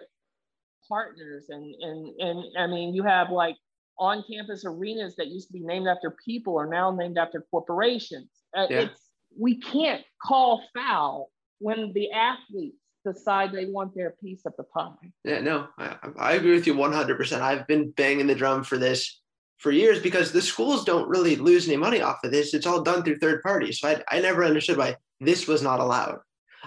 partners, 0.87 1.45
and, 1.49 1.73
and, 1.81 2.07
and 2.19 2.43
I 2.57 2.67
mean, 2.67 2.93
you 2.93 3.03
have 3.03 3.29
like 3.31 3.55
on 3.97 4.23
campus 4.29 4.65
arenas 4.65 5.15
that 5.15 5.27
used 5.27 5.47
to 5.47 5.53
be 5.53 5.61
named 5.61 5.87
after 5.87 6.15
people 6.25 6.59
are 6.59 6.67
now 6.67 6.91
named 6.91 7.17
after 7.17 7.45
corporations. 7.49 8.29
Uh, 8.55 8.67
Yeah. 8.69 8.79
It's, 8.81 9.09
we 9.39 9.59
can't 9.59 10.03
call 10.21 10.61
foul 10.75 11.31
when 11.59 11.91
the 11.93 12.11
athletes 12.11 12.77
decide 13.05 13.51
they 13.51 13.65
want 13.65 13.95
their 13.95 14.11
piece 14.21 14.45
of 14.45 14.53
the 14.57 14.63
pie. 14.63 14.91
Yeah, 15.23 15.39
no, 15.39 15.67
I, 15.77 15.95
I 16.17 16.33
agree 16.33 16.53
with 16.53 16.67
you 16.67 16.75
100%. 16.75 17.41
I've 17.41 17.65
been 17.67 17.91
banging 17.91 18.27
the 18.27 18.35
drum 18.35 18.63
for 18.63 18.77
this 18.77 19.21
for 19.63 19.71
years 19.71 19.99
because 19.99 20.33
the 20.33 20.41
schools 20.41 20.83
don't 20.83 21.07
really 21.07 21.37
lose 21.37 21.67
any 21.67 21.77
money 21.77 22.01
off 22.01 22.23
of 22.25 22.31
this. 22.31 22.53
It's 22.53 22.67
all 22.67 22.81
done 22.81 23.01
through 23.01 23.17
third 23.17 23.41
parties. 23.41 23.79
So 23.79 23.87
I, 23.87 24.03
I 24.11 24.19
never 24.19 24.43
understood 24.43 24.77
why 24.77 24.97
this 25.21 25.47
was 25.47 25.61
not 25.61 25.79
allowed. 25.79 26.19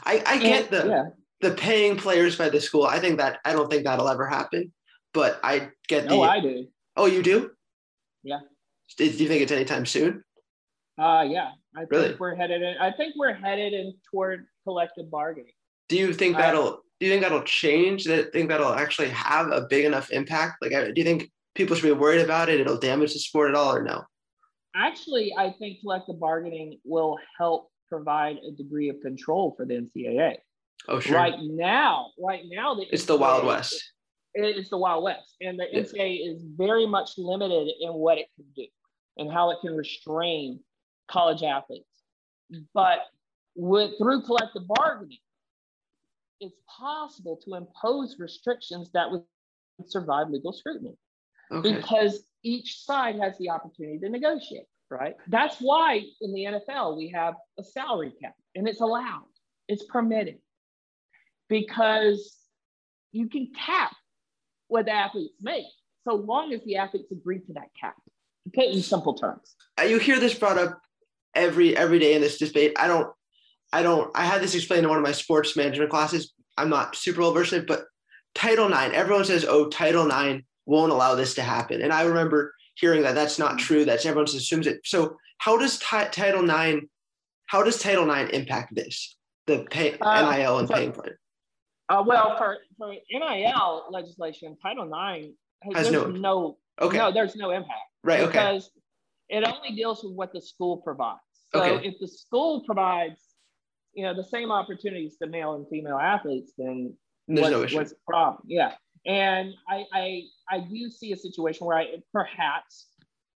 I, 0.04 0.22
I 0.26 0.38
get 0.38 0.70
the 0.70 0.86
yeah. 0.86 1.04
the 1.42 1.54
paying 1.54 1.96
players 1.96 2.36
by 2.36 2.48
the 2.48 2.60
school. 2.60 2.84
I 2.84 2.98
think 2.98 3.18
that 3.18 3.38
I 3.44 3.52
don't 3.52 3.70
think 3.70 3.84
that'll 3.84 4.08
ever 4.08 4.26
happen. 4.26 4.72
But 5.12 5.38
I 5.44 5.68
get 5.88 6.08
the 6.08 6.14
Oh, 6.14 6.22
I 6.22 6.40
do. 6.40 6.66
oh, 6.96 7.06
you 7.06 7.22
do? 7.22 7.50
Yeah. 8.22 8.40
Do 8.96 9.04
you 9.04 9.28
think 9.28 9.42
it's 9.42 9.52
anytime 9.52 9.86
soon? 9.86 10.22
Uh, 10.98 11.26
yeah, 11.28 11.50
I 11.76 11.84
think 11.84 12.18
we're 12.18 12.34
headed 12.34 12.62
in. 12.62 12.76
I 12.80 12.90
think 12.90 13.14
we're 13.16 13.34
headed 13.34 13.74
in 13.74 13.94
toward 14.10 14.46
collective 14.64 15.10
bargaining. 15.10 15.52
Do 15.90 15.96
you 15.96 16.14
think 16.14 16.38
that'll 16.38 16.80
do 16.98 17.06
you 17.06 17.12
think 17.12 17.22
that'll 17.22 17.42
change? 17.42 18.04
That 18.04 18.32
think 18.32 18.48
that'll 18.48 18.72
actually 18.72 19.10
have 19.10 19.50
a 19.50 19.66
big 19.68 19.84
enough 19.84 20.10
impact? 20.10 20.62
Like, 20.62 20.72
do 20.72 20.92
you 20.96 21.04
think 21.04 21.30
people 21.56 21.74
should 21.74 21.82
be 21.82 21.92
worried 21.92 22.22
about 22.22 22.48
it? 22.48 22.60
It'll 22.60 22.78
damage 22.78 23.12
the 23.12 23.18
sport 23.18 23.50
at 23.50 23.56
all, 23.56 23.74
or 23.74 23.82
no? 23.82 24.04
Actually, 24.74 25.34
I 25.36 25.54
think 25.58 25.80
collective 25.80 26.20
bargaining 26.20 26.78
will 26.84 27.18
help 27.38 27.70
provide 27.88 28.36
a 28.46 28.52
degree 28.52 28.88
of 28.88 29.00
control 29.00 29.54
for 29.56 29.64
the 29.64 29.74
NCAA. 29.74 30.36
Oh, 30.88 31.00
sure. 31.00 31.16
Right 31.16 31.34
now, 31.40 32.10
right 32.18 32.44
now, 32.46 32.74
the 32.74 32.86
It's 32.92 33.06
the 33.06 33.16
Wild 33.16 33.42
NCAA 33.42 33.46
West. 33.46 33.92
It 34.34 34.56
is 34.56 34.68
the 34.68 34.76
Wild 34.76 35.02
West, 35.02 35.34
and 35.40 35.58
the 35.58 35.66
Yeah. 35.72 35.80
NCAA 35.80 36.30
is 36.30 36.42
very 36.42 36.86
much 36.86 37.16
limited 37.16 37.72
in 37.80 37.94
what 37.94 38.18
it 38.18 38.28
can 38.36 38.44
do 38.54 38.66
and 39.16 39.32
how 39.32 39.50
it 39.50 39.58
can 39.62 39.74
restrain 39.74 40.62
college 41.08 41.42
athletes. 41.42 41.88
But 42.74 43.00
with 43.54 43.96
through 43.98 44.22
collective 44.22 44.66
bargaining, 44.68 45.18
it's 46.40 46.60
possible 46.68 47.38
to 47.46 47.54
impose 47.54 48.18
restrictions 48.18 48.90
that 48.92 49.10
would 49.10 49.24
survive 49.86 50.28
legal 50.28 50.52
scrutiny 50.52 50.98
Okay. 51.50 51.74
because 51.74 52.24
each 52.42 52.84
side 52.84 53.16
has 53.20 53.36
the 53.38 53.50
opportunity 53.50 53.98
to 53.98 54.08
negotiate, 54.08 54.66
right? 54.90 55.16
That's 55.28 55.56
why 55.60 56.02
in 56.20 56.32
the 56.32 56.44
NFL 56.44 56.96
we 56.96 57.08
have 57.10 57.34
a 57.58 57.62
salary 57.62 58.12
cap 58.20 58.34
and 58.54 58.68
it's 58.68 58.80
allowed, 58.80 59.26
it's 59.68 59.84
permitted 59.84 60.38
because 61.48 62.36
you 63.12 63.28
can 63.28 63.48
cap 63.56 63.94
what 64.68 64.86
the 64.86 64.92
athletes 64.92 65.34
make 65.40 65.66
so 66.06 66.14
long 66.14 66.52
as 66.52 66.62
the 66.64 66.76
athletes 66.76 67.10
agree 67.10 67.40
to 67.40 67.52
that 67.54 67.68
cap. 67.78 67.94
Put 68.54 68.66
in 68.66 68.80
simple 68.82 69.14
terms. 69.14 69.56
Uh, 69.78 69.84
you 69.84 69.98
hear 69.98 70.20
this 70.20 70.38
brought 70.38 70.58
up 70.58 70.80
every 71.34 71.76
every 71.76 71.98
day 71.98 72.14
in 72.14 72.20
this 72.20 72.38
debate. 72.38 72.74
I 72.78 72.86
don't, 72.86 73.12
I 73.72 73.82
don't. 73.82 74.10
I 74.14 74.24
had 74.24 74.40
this 74.40 74.54
explained 74.54 74.84
in 74.84 74.88
one 74.88 74.98
of 74.98 75.04
my 75.04 75.12
sports 75.12 75.56
management 75.56 75.90
classes. 75.90 76.32
I'm 76.56 76.70
not 76.70 76.94
super 76.94 77.22
well 77.22 77.32
versed 77.32 77.52
in 77.52 77.62
it, 77.62 77.66
but 77.66 77.86
Title 78.36 78.68
IX. 78.68 78.94
Everyone 78.94 79.24
says, 79.24 79.44
"Oh, 79.48 79.68
Title 79.68 80.08
IX 80.08 80.44
won't 80.66 80.92
allow 80.92 81.14
this 81.14 81.34
to 81.34 81.42
happen," 81.42 81.80
and 81.82 81.92
I 81.92 82.02
remember 82.02 82.54
hearing 82.74 83.02
that 83.02 83.14
that's 83.14 83.38
not 83.38 83.58
true. 83.58 83.84
That's 83.84 84.04
everyone 84.04 84.24
assumes 84.26 84.66
it. 84.66 84.80
So, 84.84 85.16
how 85.38 85.56
does 85.56 85.78
ti- 85.78 86.08
Title 86.12 86.44
IX? 86.48 86.86
How 87.46 87.62
does 87.62 87.80
Title 87.80 88.10
IX 88.10 88.30
impact 88.32 88.74
this? 88.74 89.16
The 89.46 89.64
pay, 89.70 89.96
Uh, 90.00 90.30
NIL 90.36 90.58
and 90.58 90.68
so- 90.68 90.74
paying 90.74 90.92
for 90.92 91.06
it. 91.06 91.16
Uh, 91.88 92.02
well, 92.04 92.36
for, 92.36 92.58
for 92.76 92.92
NIL 93.12 93.84
legislation, 93.90 94.56
Title 94.60 94.84
IX 94.92 95.28
Has 95.72 95.88
there's 95.88 95.92
no- 95.92 96.06
no, 96.10 96.58
Okay, 96.80 96.98
no, 96.98 97.12
there's 97.12 97.36
no 97.36 97.50
impact. 97.50 97.78
right. 98.02 98.20
Okay, 98.20 98.26
because 98.32 98.70
it 99.28 99.44
only 99.44 99.70
deals 99.76 100.02
with 100.02 100.12
what 100.14 100.32
the 100.32 100.40
school 100.42 100.78
provides. 100.78 101.20
So 101.54 101.62
Okay. 101.62 101.86
if 101.88 101.94
the 102.00 102.08
school 102.08 102.62
provides, 102.66 103.20
you 103.94 104.02
know, 104.04 104.14
the 104.14 104.24
same 104.24 104.50
opportunities 104.50 105.16
to 105.18 105.28
male 105.28 105.54
and 105.54 105.66
female 105.68 105.96
athletes, 105.96 106.52
then 106.58 106.96
there's 107.28 107.42
what's, 107.42 107.50
no 107.52 107.62
issue. 107.62 107.76
what's 107.76 107.90
the 107.92 107.98
problem? 108.06 108.42
Yeah. 108.48 108.74
And 109.06 109.54
I, 109.68 109.84
I 109.92 110.22
I 110.50 110.60
do 110.60 110.90
see 110.90 111.12
a 111.12 111.16
situation 111.16 111.66
where 111.66 111.78
I 111.78 111.96
perhaps 112.12 112.88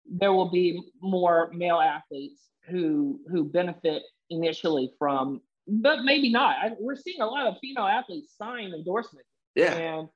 there 0.05 0.33
will 0.33 0.49
be 0.51 0.81
more 1.01 1.49
male 1.53 1.79
athletes 1.79 2.49
who 2.69 3.19
who 3.29 3.43
benefit 3.45 4.03
initially 4.29 4.91
from, 4.99 5.41
but 5.67 6.03
maybe 6.03 6.29
not. 6.31 6.57
I, 6.61 6.71
we're 6.79 6.95
seeing 6.95 7.21
a 7.21 7.25
lot 7.27 7.47
of 7.47 7.57
female 7.61 7.85
athletes 7.87 8.35
sign 8.37 8.73
endorsements 8.73 9.29
Yeah, 9.55 9.75
and 9.75 10.09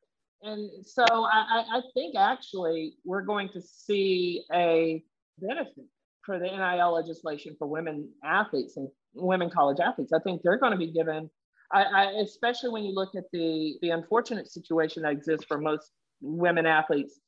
and 0.44 0.86
so 0.86 1.04
I, 1.04 1.46
I- 1.50 1.78
I 1.78 1.82
think 1.94 2.15
actually 2.18 2.96
we're 3.06 3.22
going 3.24 3.50
to 3.50 3.62
see 3.62 4.44
a 4.54 5.04
benefit 5.39 5.86
for 6.24 6.39
the 6.39 6.46
NIL 6.46 6.91
legislation 6.94 7.56
for 7.58 7.68
women 7.68 8.10
athletes 8.24 8.78
and 8.78 8.89
women 9.13 9.50
college 9.50 9.80
athletes. 9.80 10.12
I 10.12 10.20
think 10.20 10.41
they're 10.41 10.58
going 10.58 10.72
to 10.72 10.78
be 10.78 10.91
given, 10.91 11.30
I, 11.71 11.84
I, 11.84 12.04
especially 12.21 12.69
when 12.69 12.84
you 12.84 12.93
look 12.93 13.15
at 13.15 13.25
the 13.32 13.75
the 13.82 13.89
unfortunate 13.89 14.49
situation 14.51 15.04
that 15.04 15.12
exists 15.12 15.45
for 15.45 15.58
most 15.60 15.91
women 16.21 16.65
athletes 16.65 17.19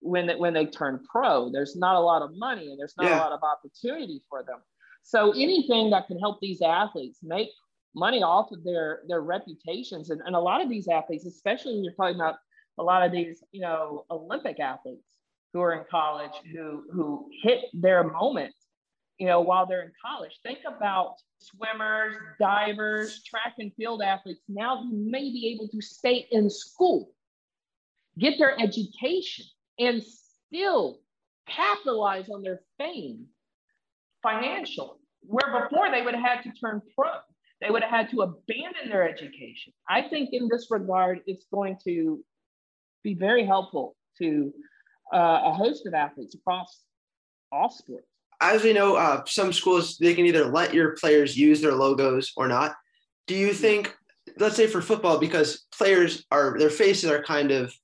when 0.00 0.26
they, 0.26 0.34
when 0.36 0.52
they 0.54 0.66
turn 0.66 1.02
pro. 1.10 1.50
There's 1.50 1.76
not 1.76 1.96
a 1.96 2.00
lot 2.00 2.22
of 2.22 2.30
money 2.36 2.70
and 2.70 2.78
there's 2.78 2.94
not 2.96 3.06
Yeah. 3.06 3.18
a 3.18 3.20
lot 3.20 3.32
of 3.32 3.40
opportunity 3.42 4.22
for 4.28 4.42
them. 4.42 4.58
So 5.02 5.30
anything 5.32 5.90
that 5.90 6.06
can 6.06 6.18
help 6.18 6.40
these 6.40 6.60
athletes 6.62 7.20
make 7.22 7.48
money 7.94 8.22
off 8.22 8.52
of 8.52 8.62
their 8.62 9.00
their 9.08 9.22
reputations 9.22 10.10
and, 10.10 10.20
and 10.26 10.36
a 10.36 10.40
lot 10.40 10.60
of 10.60 10.68
these 10.68 10.86
athletes 10.86 11.24
especially 11.24 11.74
when 11.74 11.82
you're 11.84 11.94
talking 11.94 12.16
about 12.16 12.36
a 12.78 12.82
lot 12.82 13.02
of 13.02 13.10
these 13.10 13.42
you 13.52 13.62
know 13.62 14.04
olympic 14.10 14.60
athletes 14.60 15.16
who 15.54 15.60
are 15.62 15.72
in 15.72 15.82
college 15.90 16.32
who 16.52 16.84
who 16.92 17.26
hit 17.42 17.60
their 17.72 18.04
moment 18.04 18.54
you 19.18 19.26
know 19.26 19.40
while 19.40 19.66
they're 19.66 19.82
in 19.82 19.92
college 20.04 20.32
think 20.42 20.58
about 20.66 21.14
swimmers 21.38 22.16
divers 22.40 23.22
track 23.24 23.54
and 23.58 23.72
field 23.74 24.02
athletes 24.02 24.42
now 24.48 24.82
who 24.82 25.10
may 25.10 25.22
be 25.30 25.54
able 25.54 25.68
to 25.68 25.80
stay 25.80 26.26
in 26.30 26.50
school 26.50 27.10
get 28.18 28.38
their 28.38 28.58
education 28.60 29.44
and 29.78 30.02
still 30.02 30.98
capitalize 31.48 32.28
on 32.28 32.42
their 32.42 32.60
fame 32.78 33.26
financially 34.22 34.98
where 35.22 35.62
before 35.62 35.90
they 35.90 36.02
would 36.02 36.14
have 36.14 36.24
had 36.24 36.42
to 36.42 36.50
turn 36.60 36.80
pro 36.94 37.10
they 37.60 37.70
would 37.70 37.82
have 37.82 37.90
had 37.90 38.10
to 38.10 38.22
abandon 38.22 38.88
their 38.90 39.08
education. 39.08 39.72
I 39.88 40.02
think 40.02 40.30
in 40.32 40.48
this 40.50 40.66
regard, 40.70 41.20
it's 41.26 41.46
going 41.52 41.78
to 41.84 42.22
be 43.02 43.14
very 43.14 43.46
helpful 43.46 43.96
to 44.18 44.52
uh, 45.12 45.40
a 45.44 45.52
host 45.52 45.86
of 45.86 45.94
athletes 45.94 46.34
across 46.34 46.82
all 47.50 47.70
sports. 47.70 48.08
As 48.40 48.62
we 48.62 48.72
know, 48.72 48.96
uh, 48.96 49.22
some 49.26 49.52
schools 49.52 49.98
they 49.98 50.14
can 50.14 50.26
either 50.26 50.46
let 50.46 50.74
your 50.74 50.96
players 50.96 51.36
use 51.36 51.60
their 51.60 51.72
logos 51.72 52.32
or 52.36 52.48
not. 52.48 52.74
Do 53.26 53.34
you 53.34 53.52
think, 53.52 53.94
let's 54.38 54.56
say 54.56 54.66
for 54.66 54.82
football, 54.82 55.18
because 55.18 55.66
players 55.76 56.24
are 56.30 56.58
their 56.58 56.70
faces 56.70 57.10
are 57.10 57.22
kind 57.22 57.50
of, 57.50 57.74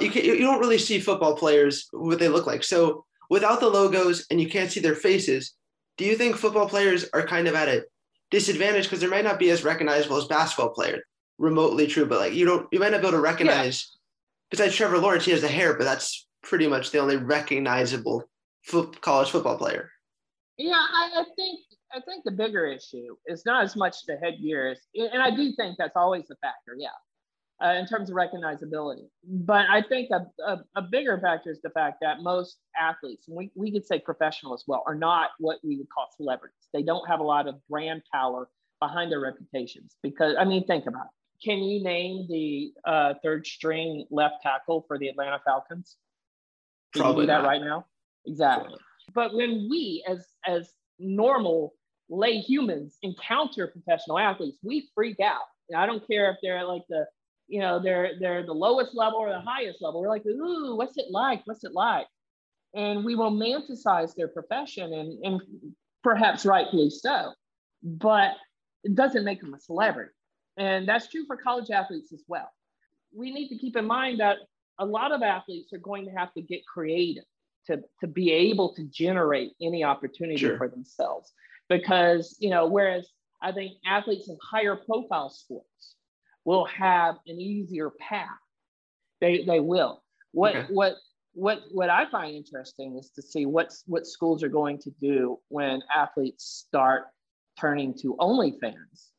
you 0.00 0.10
can, 0.10 0.24
you 0.24 0.38
don't 0.38 0.60
really 0.60 0.78
see 0.78 0.98
football 0.98 1.36
players 1.36 1.88
what 1.92 2.18
they 2.18 2.28
look 2.28 2.46
like. 2.46 2.64
So 2.64 3.04
without 3.30 3.60
the 3.60 3.68
logos 3.68 4.26
and 4.30 4.40
you 4.40 4.48
can't 4.48 4.70
see 4.70 4.80
their 4.80 4.94
faces, 4.94 5.54
do 5.96 6.04
you 6.04 6.16
think 6.16 6.36
football 6.36 6.68
players 6.68 7.06
are 7.12 7.26
kind 7.26 7.48
of 7.48 7.54
at 7.54 7.68
a 7.68 7.84
disadvantage 8.30 8.84
because 8.84 9.00
they 9.00 9.06
might 9.06 9.24
not 9.24 9.38
be 9.38 9.50
as 9.50 9.64
recognizable 9.64 10.16
as 10.16 10.26
basketball 10.26 10.70
players? 10.70 11.02
Remotely 11.38 11.86
true, 11.86 12.06
but 12.06 12.18
like 12.18 12.32
you 12.32 12.44
don't, 12.44 12.66
you 12.72 12.80
might 12.80 12.90
not 12.90 13.00
be 13.00 13.06
able 13.06 13.18
to 13.18 13.22
recognize. 13.22 13.96
Besides 14.50 14.74
Trevor 14.74 14.98
Lawrence, 14.98 15.24
he 15.24 15.30
has 15.30 15.42
the 15.42 15.48
hair, 15.48 15.74
but 15.74 15.84
that's 15.84 16.26
pretty 16.42 16.66
much 16.66 16.90
the 16.90 16.98
only 16.98 17.16
recognizable 17.16 18.28
fo- 18.68 18.92
college 19.00 19.30
football 19.30 19.56
player. 19.56 19.90
Yeah, 20.56 20.74
I, 20.74 21.10
I 21.20 21.24
think 21.36 21.60
I 21.92 22.00
think 22.00 22.24
the 22.24 22.30
bigger 22.30 22.66
issue 22.66 23.16
is 23.26 23.44
not 23.46 23.64
as 23.64 23.76
much 23.76 24.04
the 24.06 24.16
headgear, 24.16 24.68
as, 24.68 24.78
and 24.94 25.22
I 25.22 25.30
do 25.30 25.52
think 25.56 25.76
that's 25.78 25.96
always 25.96 26.30
a 26.30 26.36
factor. 26.36 26.76
Yeah, 26.76 26.88
uh, 27.62 27.74
in 27.74 27.86
terms 27.86 28.10
of 28.10 28.16
recognizability. 28.16 29.08
But 29.24 29.66
I 29.68 29.82
think 29.82 30.10
a, 30.10 30.26
a, 30.42 30.64
a, 30.76 30.82
bigger 30.82 31.18
factor 31.20 31.50
is 31.50 31.60
the 31.62 31.70
fact 31.70 31.98
that 32.02 32.22
most 32.22 32.58
athletes, 32.78 33.26
and 33.28 33.36
we, 33.36 33.50
we 33.54 33.72
could 33.72 33.84
say 33.84 33.98
professional 33.98 34.54
as 34.54 34.64
well, 34.66 34.84
are 34.86 34.94
not 34.94 35.30
what 35.38 35.58
we 35.64 35.76
would 35.76 35.88
call 35.90 36.06
celebrities. 36.16 36.68
They 36.72 36.82
don't 36.82 37.06
have 37.08 37.20
a 37.20 37.24
lot 37.24 37.48
of 37.48 37.56
brand 37.68 38.02
power 38.12 38.48
behind 38.80 39.10
their 39.10 39.20
reputations. 39.20 39.96
Because, 40.02 40.36
I 40.38 40.44
mean, 40.44 40.66
think 40.66 40.86
about 40.86 41.06
it. 41.06 41.44
Can 41.44 41.58
you 41.58 41.82
name 41.82 42.26
the 42.28 42.72
uh, 42.84 43.14
third 43.22 43.46
string 43.46 44.06
left 44.10 44.36
tackle 44.42 44.84
for 44.86 44.98
the 44.98 45.08
Atlanta 45.08 45.40
Falcons? 45.44 45.96
Can 46.92 47.02
Probably 47.02 47.22
you 47.22 47.26
do 47.26 47.32
that 47.32 47.42
not. 47.42 47.48
right 47.48 47.60
now? 47.60 47.86
Exactly. 48.26 48.78
But 49.14 49.34
when 49.34 49.68
we, 49.70 50.04
as 50.08 50.26
as 50.46 50.72
normal 50.98 51.74
lay 52.08 52.38
humans, 52.38 52.98
encounter 53.02 53.66
professional 53.68 54.18
athletes, 54.18 54.58
we 54.62 54.88
freak 54.94 55.20
out. 55.20 55.42
And 55.68 55.80
I 55.80 55.86
don't 55.86 56.06
care 56.06 56.30
if 56.30 56.36
they're 56.42 56.64
like 56.64 56.82
the 56.88 57.06
you 57.48 57.60
know, 57.60 57.80
they're 57.82 58.12
they're 58.20 58.44
the 58.44 58.52
lowest 58.52 58.94
level 58.94 59.18
or 59.18 59.30
the 59.30 59.40
highest 59.40 59.80
level. 59.80 60.00
We're 60.00 60.08
like, 60.08 60.26
ooh, 60.26 60.76
what's 60.76 60.98
it 60.98 61.06
like? 61.10 61.42
What's 61.46 61.64
it 61.64 61.72
like? 61.72 62.06
And 62.74 63.04
we 63.04 63.16
romanticize 63.16 64.14
their 64.14 64.28
profession, 64.28 64.92
and 64.92 65.24
and 65.24 65.40
perhaps 66.02 66.44
rightfully 66.44 66.90
so, 66.90 67.32
but 67.82 68.32
it 68.84 68.94
doesn't 68.94 69.24
make 69.24 69.40
them 69.40 69.54
a 69.54 69.58
celebrity. 69.58 70.12
And 70.58 70.86
that's 70.86 71.08
true 71.08 71.24
for 71.26 71.36
college 71.36 71.70
athletes 71.70 72.12
as 72.12 72.22
well. 72.28 72.50
We 73.14 73.32
need 73.32 73.48
to 73.48 73.58
keep 73.58 73.76
in 73.76 73.86
mind 73.86 74.20
that 74.20 74.36
a 74.78 74.84
lot 74.84 75.12
of 75.12 75.22
athletes 75.22 75.72
are 75.72 75.78
going 75.78 76.04
to 76.04 76.10
have 76.12 76.32
to 76.34 76.42
get 76.42 76.66
creative 76.66 77.24
to, 77.68 77.82
to 78.00 78.06
be 78.06 78.32
able 78.32 78.74
to 78.74 78.84
generate 78.84 79.52
any 79.62 79.84
opportunity 79.84 80.38
sure. 80.38 80.58
for 80.58 80.68
themselves. 80.68 81.32
Because, 81.68 82.36
you 82.40 82.50
know, 82.50 82.66
whereas 82.66 83.06
I 83.40 83.52
think 83.52 83.74
athletes 83.86 84.28
in 84.28 84.36
higher 84.42 84.74
profile 84.74 85.30
sports 85.30 85.94
will 86.44 86.64
have 86.66 87.16
an 87.26 87.40
easier 87.40 87.90
path. 87.90 88.28
They, 89.20 89.44
they 89.44 89.60
will. 89.60 90.02
What, 90.32 90.56
okay. 90.56 90.72
what, 90.72 90.94
what, 91.34 91.60
what 91.70 91.90
I 91.90 92.10
find 92.10 92.34
interesting 92.34 92.96
is 92.96 93.10
to 93.10 93.22
see 93.22 93.46
what's, 93.46 93.84
what 93.86 94.06
schools 94.06 94.42
are 94.42 94.48
going 94.48 94.78
to 94.78 94.90
do 95.00 95.38
when 95.48 95.82
athletes 95.94 96.44
start 96.44 97.04
turning 97.60 97.94
to 97.98 98.16
OnlyFans. 98.18 99.10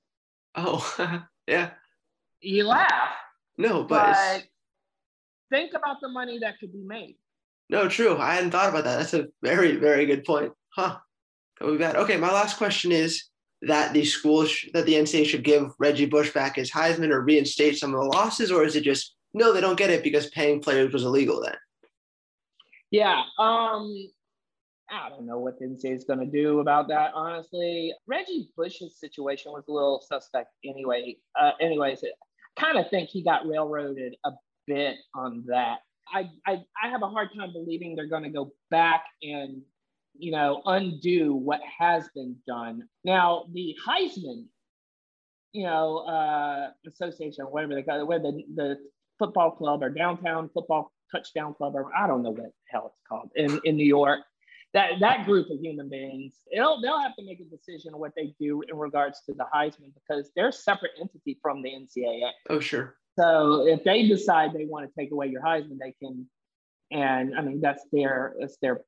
Oh, 0.56 1.22
yeah. 1.48 1.72
You 2.42 2.66
laugh. 2.66 3.14
No, 3.58 3.84
but, 3.84 4.16
but 4.16 4.44
think 5.50 5.74
about 5.76 5.98
the 6.02 6.08
money 6.10 6.40
that 6.40 6.60
could 6.60 6.72
be 6.72 6.84
made. 6.84 7.18
No, 7.70 7.88
true. 7.88 8.18
I 8.18 8.34
hadn't 8.34 8.52
thought 8.52 8.70
about 8.70 8.84
that. 8.86 8.98
That's 8.98 9.14
a 9.14 9.28
very, 9.44 9.76
very 9.76 10.06
good 10.06 10.26
point. 10.26 10.52
Huh. 10.70 10.98
That 11.60 11.66
would 11.66 11.78
be 11.78 11.84
bad. 11.84 11.96
Okay, 11.98 12.18
my 12.18 12.32
last 12.32 12.58
question 12.58 12.92
is 12.92 13.26
that 13.62 13.94
the 13.94 14.06
schools 14.06 14.56
that 14.74 14.86
the 14.86 14.94
NCAA 14.94 15.26
should 15.26 15.44
give 15.44 15.74
Reggie 15.78 16.06
Bush 16.06 16.34
back 16.34 16.56
his 16.56 16.72
Heisman 16.72 17.12
or 17.12 17.22
reinstate 17.22 17.78
some 17.78 17.94
of 17.94 18.00
the 18.00 18.08
losses, 18.08 18.52
or 18.52 18.64
is 18.64 18.76
it 18.76 18.84
just 18.84 19.16
no, 19.34 19.54
they 19.54 19.62
don't 19.62 19.78
get 19.78 19.92
it 19.92 20.04
because 20.04 20.30
paying 20.32 20.60
players 20.60 20.92
was 20.92 21.04
illegal 21.04 21.42
then? 21.42 21.56
Yeah, 22.90 23.22
um, 23.38 24.10
I 24.90 25.10
don't 25.10 25.28
know 25.28 25.38
what 25.38 25.60
the 25.60 25.66
NCAA 25.66 25.96
is 25.96 26.06
going 26.06 26.20
to 26.20 26.26
do 26.26 26.60
about 26.60 26.88
that. 26.88 27.12
Honestly, 27.14 27.94
Reggie 28.08 28.50
Bush's 28.58 29.00
situation 29.00 29.52
was 29.52 29.66
a 29.68 29.72
little 29.72 30.04
suspect 30.08 30.50
anyway. 30.66 31.18
Uh, 31.40 31.52
anyways, 31.62 32.04
I 32.04 32.60
kind 32.60 32.80
of 32.80 32.90
think 32.90 33.10
he 33.10 33.24
got 33.24 33.48
railroaded 33.48 34.16
a 34.26 34.32
bit 34.66 34.96
on 35.14 35.44
that. 35.48 35.80
I, 36.14 36.30
I, 36.46 36.64
I 36.84 36.90
have 36.90 37.02
a 37.04 37.08
hard 37.08 37.30
time 37.38 37.52
believing 37.54 37.96
they're 37.96 38.08
going 38.08 38.24
to 38.24 38.30
go 38.30 38.54
back 38.70 39.04
and 39.22 39.62
you 40.20 40.32
know, 40.32 40.62
undo 40.66 41.34
what 41.34 41.62
has 41.80 42.10
been 42.14 42.36
done. 42.46 42.88
Now, 43.04 43.46
the 43.54 43.76
Heisman, 43.88 44.46
you 45.54 45.64
know, 45.64 46.00
uh, 46.00 46.72
association, 46.88 47.46
whatever 47.46 47.74
they 47.74 47.84
call 47.84 48.00
it, 48.00 48.08
where 48.08 48.20
the, 48.20 48.44
the 48.54 48.78
football 49.18 49.52
club 49.52 49.82
or 49.82 49.90
downtown 49.90 50.50
football 50.54 50.92
touchdown 51.12 51.54
club, 51.54 51.74
or 51.76 51.90
I 51.98 52.06
don't 52.06 52.22
know 52.22 52.32
what 52.32 52.44
the 52.44 52.52
hell 52.70 52.94
it's 52.94 53.02
called 53.08 53.32
in, 53.36 53.60
in 53.64 53.78
New 53.78 53.86
York, 53.86 54.20
that, 54.74 55.00
that 55.00 55.26
group 55.26 55.50
of 55.50 55.60
human 55.60 55.90
beings, 55.90 56.36
they'll, 56.54 56.80
they'll 56.82 57.00
have 57.00 57.16
to 57.16 57.26
make 57.26 57.40
a 57.40 57.46
decision 57.46 57.94
on 57.94 58.00
what 58.00 58.12
they 58.16 58.36
do 58.40 58.62
in 58.70 58.78
regards 58.78 59.22
to 59.26 59.34
the 59.34 59.46
Heisman 59.54 59.92
because 59.96 60.32
they're 60.36 60.50
a 60.50 60.54
separate 60.54 60.92
entity 61.00 61.40
from 61.42 61.64
the 61.64 61.70
NCAA. 61.70 62.30
Oh, 62.50 62.60
sure. 62.60 62.96
So 63.20 63.68
if 63.68 63.84
they 63.84 64.08
decide 64.08 64.54
they 64.54 64.66
want 64.66 64.88
to 64.88 64.92
take 64.98 65.12
away 65.12 65.28
your 65.28 65.42
Heisman, 65.42 65.78
they 65.80 65.94
can, 66.02 66.26
and 66.92 67.38
I 67.38 67.42
mean, 67.42 67.60
that's 67.60 67.84
their, 67.92 68.36
that's 68.40 68.58
their 68.62 68.82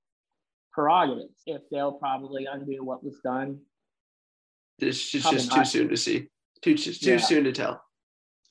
prerogatives 0.72 1.41
if 1.46 1.62
they'll 1.70 1.94
probably 1.94 2.46
undo 2.46 2.84
what 2.84 3.04
was 3.04 3.17
done. 3.24 3.60
It's 4.80 5.10
just, 5.10 5.30
just 5.30 5.52
too 5.52 5.65
soon 5.65 5.89
to 5.89 5.98
see. 5.98 6.30
Too 6.62 6.78
too 6.78 6.94
yeah. 7.12 7.17
soon 7.17 7.44
to 7.44 7.52
tell. 7.52 7.84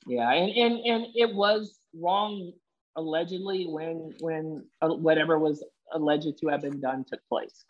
Yeah, 0.06 0.30
and 0.32 0.50
and 0.50 0.80
and 0.84 1.06
it 1.14 1.34
was 1.34 1.78
wrong 1.94 2.52
allegedly 2.96 3.66
when 3.68 4.12
when 4.20 4.64
uh, 4.82 4.88
whatever 4.88 5.38
was 5.38 5.64
alleged 5.92 6.38
to 6.38 6.48
have 6.48 6.62
been 6.62 6.80
done 6.80 7.04
took 7.08 7.20
place. 7.28 7.64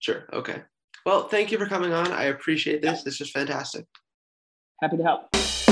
Sure. 0.00 0.24
Okay. 0.32 0.62
Well, 1.06 1.28
thank 1.28 1.52
you 1.52 1.58
for 1.58 1.66
coming 1.66 1.92
on. 1.92 2.10
I 2.10 2.24
appreciate 2.24 2.82
this. 2.82 3.02
This 3.02 3.20
was 3.20 3.30
fantastic. 3.30 3.86
Happy 4.80 4.96
to 4.96 5.02
help. 5.02 5.71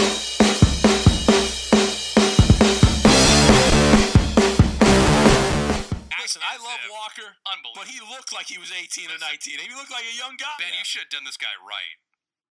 Walker, 7.20 7.76
but 7.76 7.86
he 7.88 8.00
looked 8.00 8.32
like 8.32 8.48
he 8.48 8.56
was 8.56 8.72
18 8.72 9.12
or 9.12 9.20
19. 9.20 9.60
He 9.60 9.74
looked 9.76 9.92
like 9.92 10.04
a 10.08 10.16
young 10.16 10.36
guy. 10.40 10.56
Ben, 10.56 10.72
you 10.72 10.84
should 10.84 11.08
have 11.08 11.12
done 11.12 11.26
this 11.28 11.36
guy 11.36 11.52
right. 11.60 11.96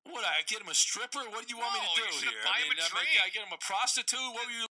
What, 0.05 0.21
I 0.21 0.45
get 0.45 0.61
him 0.61 0.69
a 0.69 0.77
stripper? 0.77 1.25
What 1.33 1.49
do 1.49 1.49
you 1.49 1.57
want 1.57 1.73
no, 1.73 1.81
me 1.81 1.89
to 1.89 1.93
do 1.97 2.29
here? 2.29 2.41
I 2.45 2.61
mean, 2.69 2.77
I, 2.77 2.85
drink. 2.93 3.09
I 3.25 3.33
get 3.33 3.41
him 3.41 3.49
a 3.49 3.57
prostitute? 3.57 4.21
What 4.37 4.45
were 4.45 4.53
you 4.53 4.61